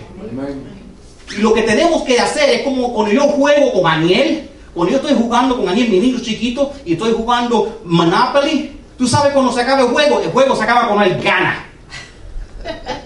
Y 1.36 1.42
lo 1.42 1.52
que 1.56 1.64
tenemos 1.64 2.04
que 2.04 2.20
hacer 2.20 2.52
es 2.52 2.62
como 2.62 2.94
cuando 2.94 3.12
yo 3.12 3.24
juego 3.24 3.74
con 3.74 3.92
Aniel, 3.92 4.50
cuando 4.76 4.92
yo 4.92 4.98
estoy 4.98 5.18
jugando 5.18 5.58
con 5.58 5.68
Aniel, 5.68 5.90
mi 5.90 6.00
niño 6.00 6.20
chiquito, 6.20 6.74
y 6.86 6.94
estoy 6.94 7.14
jugando 7.14 7.82
Monopoly, 7.86 8.72
tú 9.00 9.08
sabes 9.08 9.34
cuando 9.34 9.52
se 9.52 9.62
acaba 9.62 9.82
el 9.82 9.88
juego, 9.88 10.20
el 10.20 10.30
juego 10.30 10.56
se 10.56 10.62
acaba 10.62 10.88
cuando 10.88 11.06
él 11.06 11.20
gana. 11.24 11.66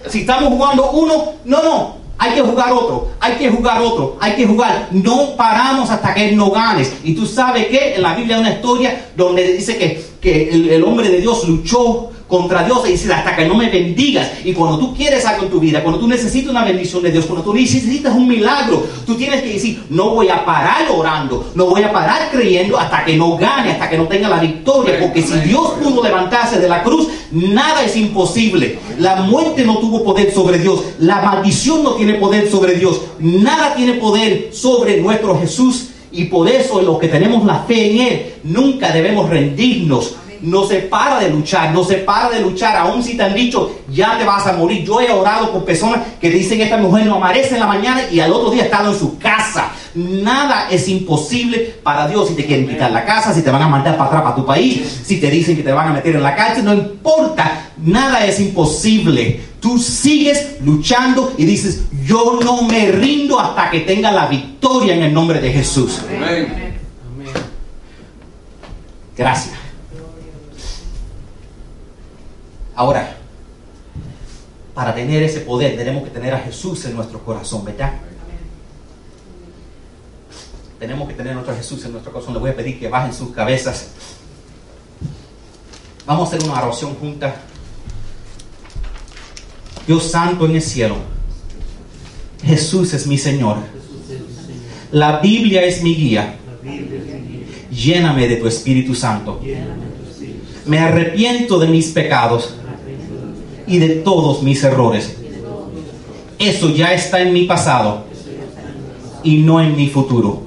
Si 0.08 0.22
estamos 0.22 0.50
jugando 0.50 0.92
uno, 0.92 1.34
no, 1.46 1.64
no, 1.64 1.96
hay 2.18 2.34
que 2.34 2.42
jugar 2.42 2.72
otro, 2.72 3.10
hay 3.20 3.34
que 3.34 3.50
jugar 3.50 3.82
otro, 3.82 4.18
hay 4.20 4.34
que 4.34 4.46
jugar. 4.46 4.88
No 4.92 5.36
paramos 5.36 5.90
hasta 5.90 6.14
que 6.14 6.32
no 6.32 6.52
ganes. 6.52 6.94
Y 7.04 7.14
tú 7.14 7.26
sabes 7.26 7.68
que 7.68 7.96
en 7.96 8.02
la 8.02 8.16
Biblia 8.16 8.38
hay 8.38 8.42
una 8.42 8.52
historia 8.52 9.10
donde 9.16 9.54
dice 9.54 9.78
que, 9.78 10.13
que 10.24 10.50
el 10.50 10.84
hombre 10.84 11.10
de 11.10 11.20
Dios 11.20 11.48
luchó 11.48 12.10
contra 12.34 12.64
Dios 12.64 12.80
y 12.88 12.94
dice 12.94 13.14
hasta 13.14 13.36
que 13.36 13.46
no 13.46 13.54
me 13.54 13.70
bendigas. 13.70 14.28
Y 14.44 14.54
cuando 14.54 14.80
tú 14.80 14.96
quieres 14.96 15.24
algo 15.24 15.44
en 15.44 15.50
tu 15.52 15.60
vida, 15.60 15.84
cuando 15.84 16.00
tú 16.00 16.08
necesitas 16.08 16.50
una 16.50 16.66
bendición 16.66 17.04
de 17.04 17.12
Dios, 17.12 17.26
cuando 17.26 17.44
tú 17.44 17.54
necesitas 17.54 18.16
un 18.16 18.28
milagro, 18.28 18.84
tú 19.06 19.14
tienes 19.16 19.44
que 19.44 19.54
decir, 19.54 19.84
no 19.90 20.16
voy 20.16 20.30
a 20.30 20.44
parar 20.44 20.88
orando, 20.92 21.52
no 21.54 21.68
voy 21.68 21.84
a 21.84 21.92
parar 21.92 22.32
creyendo 22.32 22.80
hasta 22.80 23.06
que 23.06 23.16
no 23.16 23.38
gane, 23.38 23.74
hasta 23.74 23.88
que 23.88 24.00
no 24.00 24.08
tenga 24.08 24.30
la 24.30 24.40
victoria. 24.40 25.00
Porque 25.00 25.22
si 25.22 25.38
Dios 25.42 25.74
pudo 25.84 26.02
levantarse 26.02 26.60
de 26.60 26.68
la 26.68 26.82
cruz, 26.82 27.08
nada 27.32 27.84
es 27.84 27.96
imposible. 27.96 28.80
La 28.98 29.18
muerte 29.18 29.64
no 29.64 29.78
tuvo 29.78 30.04
poder 30.04 30.34
sobre 30.34 30.58
Dios, 30.58 30.82
la 30.98 31.22
maldición 31.22 31.84
no 31.84 31.94
tiene 31.94 32.16
poder 32.16 32.50
sobre 32.50 32.74
Dios, 32.76 33.00
nada 33.20 33.76
tiene 33.76 33.94
poder 33.94 34.50
sobre 34.52 35.00
nuestro 35.00 35.40
Jesús. 35.40 35.90
Y 36.14 36.26
por 36.26 36.48
eso 36.48 36.82
los 36.82 37.00
que 37.00 37.08
tenemos 37.08 37.44
la 37.46 37.60
fe 37.60 37.92
en 37.92 38.02
Él, 38.02 38.34
nunca 38.44 38.92
debemos 38.92 39.30
rendirnos 39.30 40.16
no 40.44 40.66
se 40.66 40.80
para 40.80 41.20
de 41.20 41.30
luchar, 41.30 41.72
no 41.74 41.84
se 41.84 41.96
para 41.96 42.30
de 42.30 42.42
luchar, 42.42 42.76
aun 42.76 43.02
si 43.02 43.16
te 43.16 43.24
han 43.24 43.34
dicho, 43.34 43.80
ya 43.90 44.18
te 44.18 44.26
vas 44.26 44.46
a 44.46 44.54
morir. 44.54 44.84
Yo 44.86 45.00
he 45.00 45.10
orado 45.10 45.52
por 45.52 45.64
personas 45.64 46.02
que 46.20 46.30
dicen, 46.30 46.62
esta 46.62 46.78
mujer 46.78 47.06
no 47.06 47.16
amanece 47.16 47.54
en 47.54 47.62
la 47.62 47.68
mañana 47.68 48.02
y 48.12 48.20
al 48.20 48.32
otro 48.32 48.52
día 48.52 48.64
estado 48.64 48.92
en 48.92 49.00
su 49.00 49.18
casa. 49.18 49.72
Nada 49.96 50.68
es 50.70 50.88
imposible 50.90 51.76
para 51.82 52.08
Dios 52.08 52.28
si 52.28 52.36
te 52.36 52.46
quieren 52.46 52.68
quitar 52.68 52.92
la 52.92 53.06
casa, 53.06 53.34
si 53.34 53.42
te 53.42 53.52
van 53.52 53.62
a 53.62 53.68
mandar 53.68 53.96
para 53.96 54.10
atrás 54.10 54.22
para 54.24 54.36
tu 54.36 54.46
país, 54.46 55.02
si 55.06 55.20
te 55.20 55.30
dicen 55.30 55.56
que 55.56 55.64
te 55.64 55.72
van 55.72 55.90
a 55.90 55.94
meter 55.94 56.16
en 56.16 56.24
la 56.24 56.36
cárcel, 56.36 56.66
no 56.66 56.74
importa, 56.74 57.63
nada 57.84 58.26
es 58.26 58.40
imposible. 58.40 59.42
Tú 59.60 59.78
sigues 59.80 60.58
luchando 60.62 61.34
y 61.38 61.46
dices, 61.46 61.84
yo 62.06 62.40
no 62.44 62.64
me 62.64 62.92
rindo 62.92 63.40
hasta 63.40 63.70
que 63.70 63.82
tenga 63.82 64.12
la 64.12 64.28
victoria 64.28 64.96
en 64.96 65.04
el 65.04 65.14
nombre 65.14 65.40
de 65.40 65.52
Jesús. 65.52 66.02
Amén. 66.10 66.74
Gracias. 69.16 69.56
Ahora, 72.76 73.18
para 74.74 74.96
tener 74.96 75.22
ese 75.22 75.42
poder 75.42 75.78
tenemos 75.78 76.04
que 76.04 76.10
tener 76.10 76.34
a 76.34 76.40
Jesús 76.40 76.84
en 76.86 76.96
nuestro 76.96 77.20
corazón, 77.24 77.64
¿verdad? 77.64 77.94
Tenemos 80.80 81.08
que 81.08 81.14
tener 81.14 81.32
a 81.32 81.36
nuestro 81.36 81.56
Jesús 81.56 81.86
en 81.86 81.92
nuestro 81.92 82.12
corazón. 82.12 82.34
Les 82.34 82.42
voy 82.42 82.52
a 82.52 82.56
pedir 82.56 82.80
que 82.80 82.90
bajen 82.90 83.14
sus 83.14 83.30
cabezas. 83.30 83.90
Vamos 86.06 86.34
a 86.34 86.36
hacer 86.36 86.50
una 86.50 86.62
oración 86.62 86.96
junta. 86.96 87.36
Dios 89.88 90.04
santo 90.04 90.46
en 90.46 90.56
el 90.56 90.62
cielo. 90.62 90.96
Jesús 92.46 92.94
es 92.94 93.08
mi 93.08 93.18
Señor. 93.18 93.58
La 94.92 95.20
Biblia 95.20 95.64
es 95.64 95.84
mi 95.84 95.96
guía. 95.96 96.36
Lléname 97.72 98.28
de 98.28 98.38
tu 98.38 98.48
Espíritu 98.48 98.94
Santo. 98.94 99.42
Me 100.66 100.80
arrepiento 100.80 101.60
de 101.60 101.68
mis 101.68 101.88
pecados 101.88 102.54
y 103.68 103.80
de 103.80 103.90
todos 103.90 104.44
mis 104.44 104.64
errores. 104.64 105.18
Eso 106.40 106.70
ya 106.70 106.94
está 106.94 107.22
en 107.22 107.34
mi 107.34 107.46
pasado 107.46 108.06
y 109.24 109.38
no 109.38 109.62
en 109.62 109.76
mi 109.76 109.90
futuro. 109.90 110.44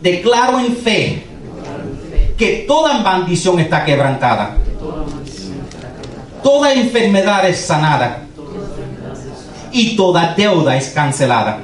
Declaro 0.00 0.58
en 0.58 0.76
fe 0.76 1.22
que 2.36 2.64
toda 2.66 3.00
maldición 3.02 3.60
está 3.60 3.84
quebrantada. 3.84 4.58
Toda 6.42 6.72
enfermedad 6.72 7.48
es 7.48 7.58
sanada. 7.58 8.26
Y 9.70 9.96
toda 9.96 10.34
deuda 10.36 10.76
es 10.76 10.88
cancelada. 10.90 11.60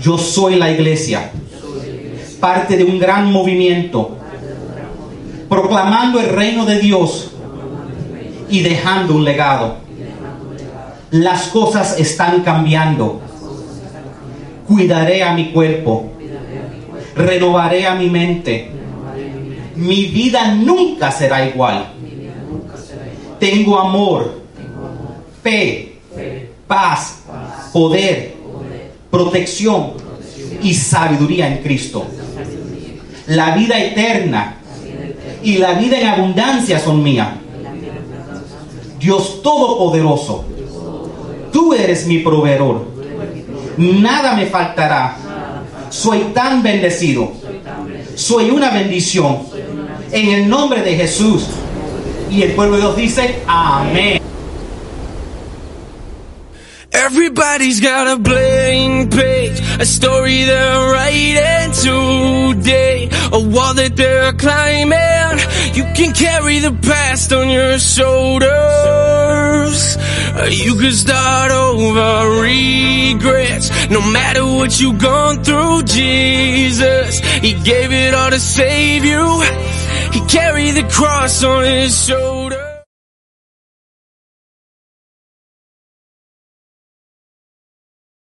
Yo 0.00 0.18
soy 0.18 0.56
la 0.56 0.70
iglesia, 0.70 1.30
parte 2.38 2.76
de 2.76 2.84
un 2.84 2.98
gran 2.98 3.32
movimiento, 3.32 4.18
proclamando 5.48 6.20
el 6.20 6.28
reino 6.28 6.66
de 6.66 6.78
Dios 6.78 7.30
y 8.50 8.60
dejando 8.60 9.14
un 9.14 9.24
legado. 9.24 9.76
Las 11.10 11.48
cosas 11.48 11.98
están 11.98 12.42
cambiando. 12.42 13.20
Cuidaré 14.68 15.22
a 15.22 15.32
mi 15.32 15.52
cuerpo. 15.52 16.10
Renovaré 17.16 17.86
a 17.86 17.94
mi 17.94 18.10
mente. 18.10 18.70
Mi 19.76 20.06
vida 20.06 20.54
nunca 20.54 21.10
será 21.10 21.46
igual. 21.46 21.94
Tengo 23.38 23.78
amor, 23.78 24.40
fe, 25.42 25.98
paz, 26.66 27.22
poder, 27.72 28.34
protección. 29.10 29.92
Y 30.62 30.72
sabiduría 30.72 31.48
en 31.48 31.62
Cristo. 31.62 32.06
La 33.26 33.54
vida 33.54 33.78
eterna 33.78 34.56
y 35.42 35.58
la 35.58 35.74
vida 35.74 36.00
en 36.00 36.06
abundancia 36.06 36.78
son 36.78 37.02
mías 37.02 37.28
Dios 39.04 39.42
Todopoderoso, 39.42 40.46
tú 41.52 41.74
eres 41.74 42.06
mi 42.06 42.20
proveedor. 42.20 42.86
Nada 43.76 44.34
me 44.34 44.46
faltará. 44.46 45.18
Soy 45.90 46.20
tan 46.32 46.62
bendecido. 46.62 47.30
Soy 48.14 48.48
una 48.48 48.70
bendición. 48.70 49.40
En 50.10 50.30
el 50.30 50.48
nombre 50.48 50.80
de 50.80 50.96
Jesús. 50.96 51.44
Y 52.30 52.42
el 52.42 52.52
pueblo 52.52 52.76
de 52.76 52.82
Dios 52.82 52.96
dice, 52.96 53.42
amén. 53.46 54.20
Everybody's 56.94 57.80
got 57.80 58.06
a 58.06 58.16
blank 58.16 59.12
page, 59.12 59.60
a 59.80 59.84
story 59.84 60.44
they're 60.44 60.92
writing 60.92 61.72
today, 61.72 63.08
a 63.32 63.40
wall 63.40 63.74
that 63.74 63.96
they're 63.96 64.32
climbing. 64.32 65.38
You 65.74 65.84
can 65.94 66.12
carry 66.14 66.60
the 66.60 66.72
past 66.72 67.32
on 67.32 67.50
your 67.50 67.78
shoulders. 67.80 68.54
You 70.50 70.76
can 70.76 70.92
start 70.92 71.50
over 71.50 72.40
regrets. 72.42 73.70
No 73.90 74.00
matter 74.12 74.44
what 74.44 74.80
you've 74.80 74.98
gone 74.98 75.42
through, 75.42 75.82
Jesus, 75.82 77.18
He 77.18 77.54
gave 77.54 77.92
it 77.92 78.14
all 78.14 78.30
to 78.30 78.38
save 78.38 79.04
you. 79.04 79.73
He 80.14 80.20
carried 80.26 80.76
the 80.76 80.88
cross 80.88 81.42
on 81.42 81.64
His 81.64 82.06
shoulder. 82.06 82.43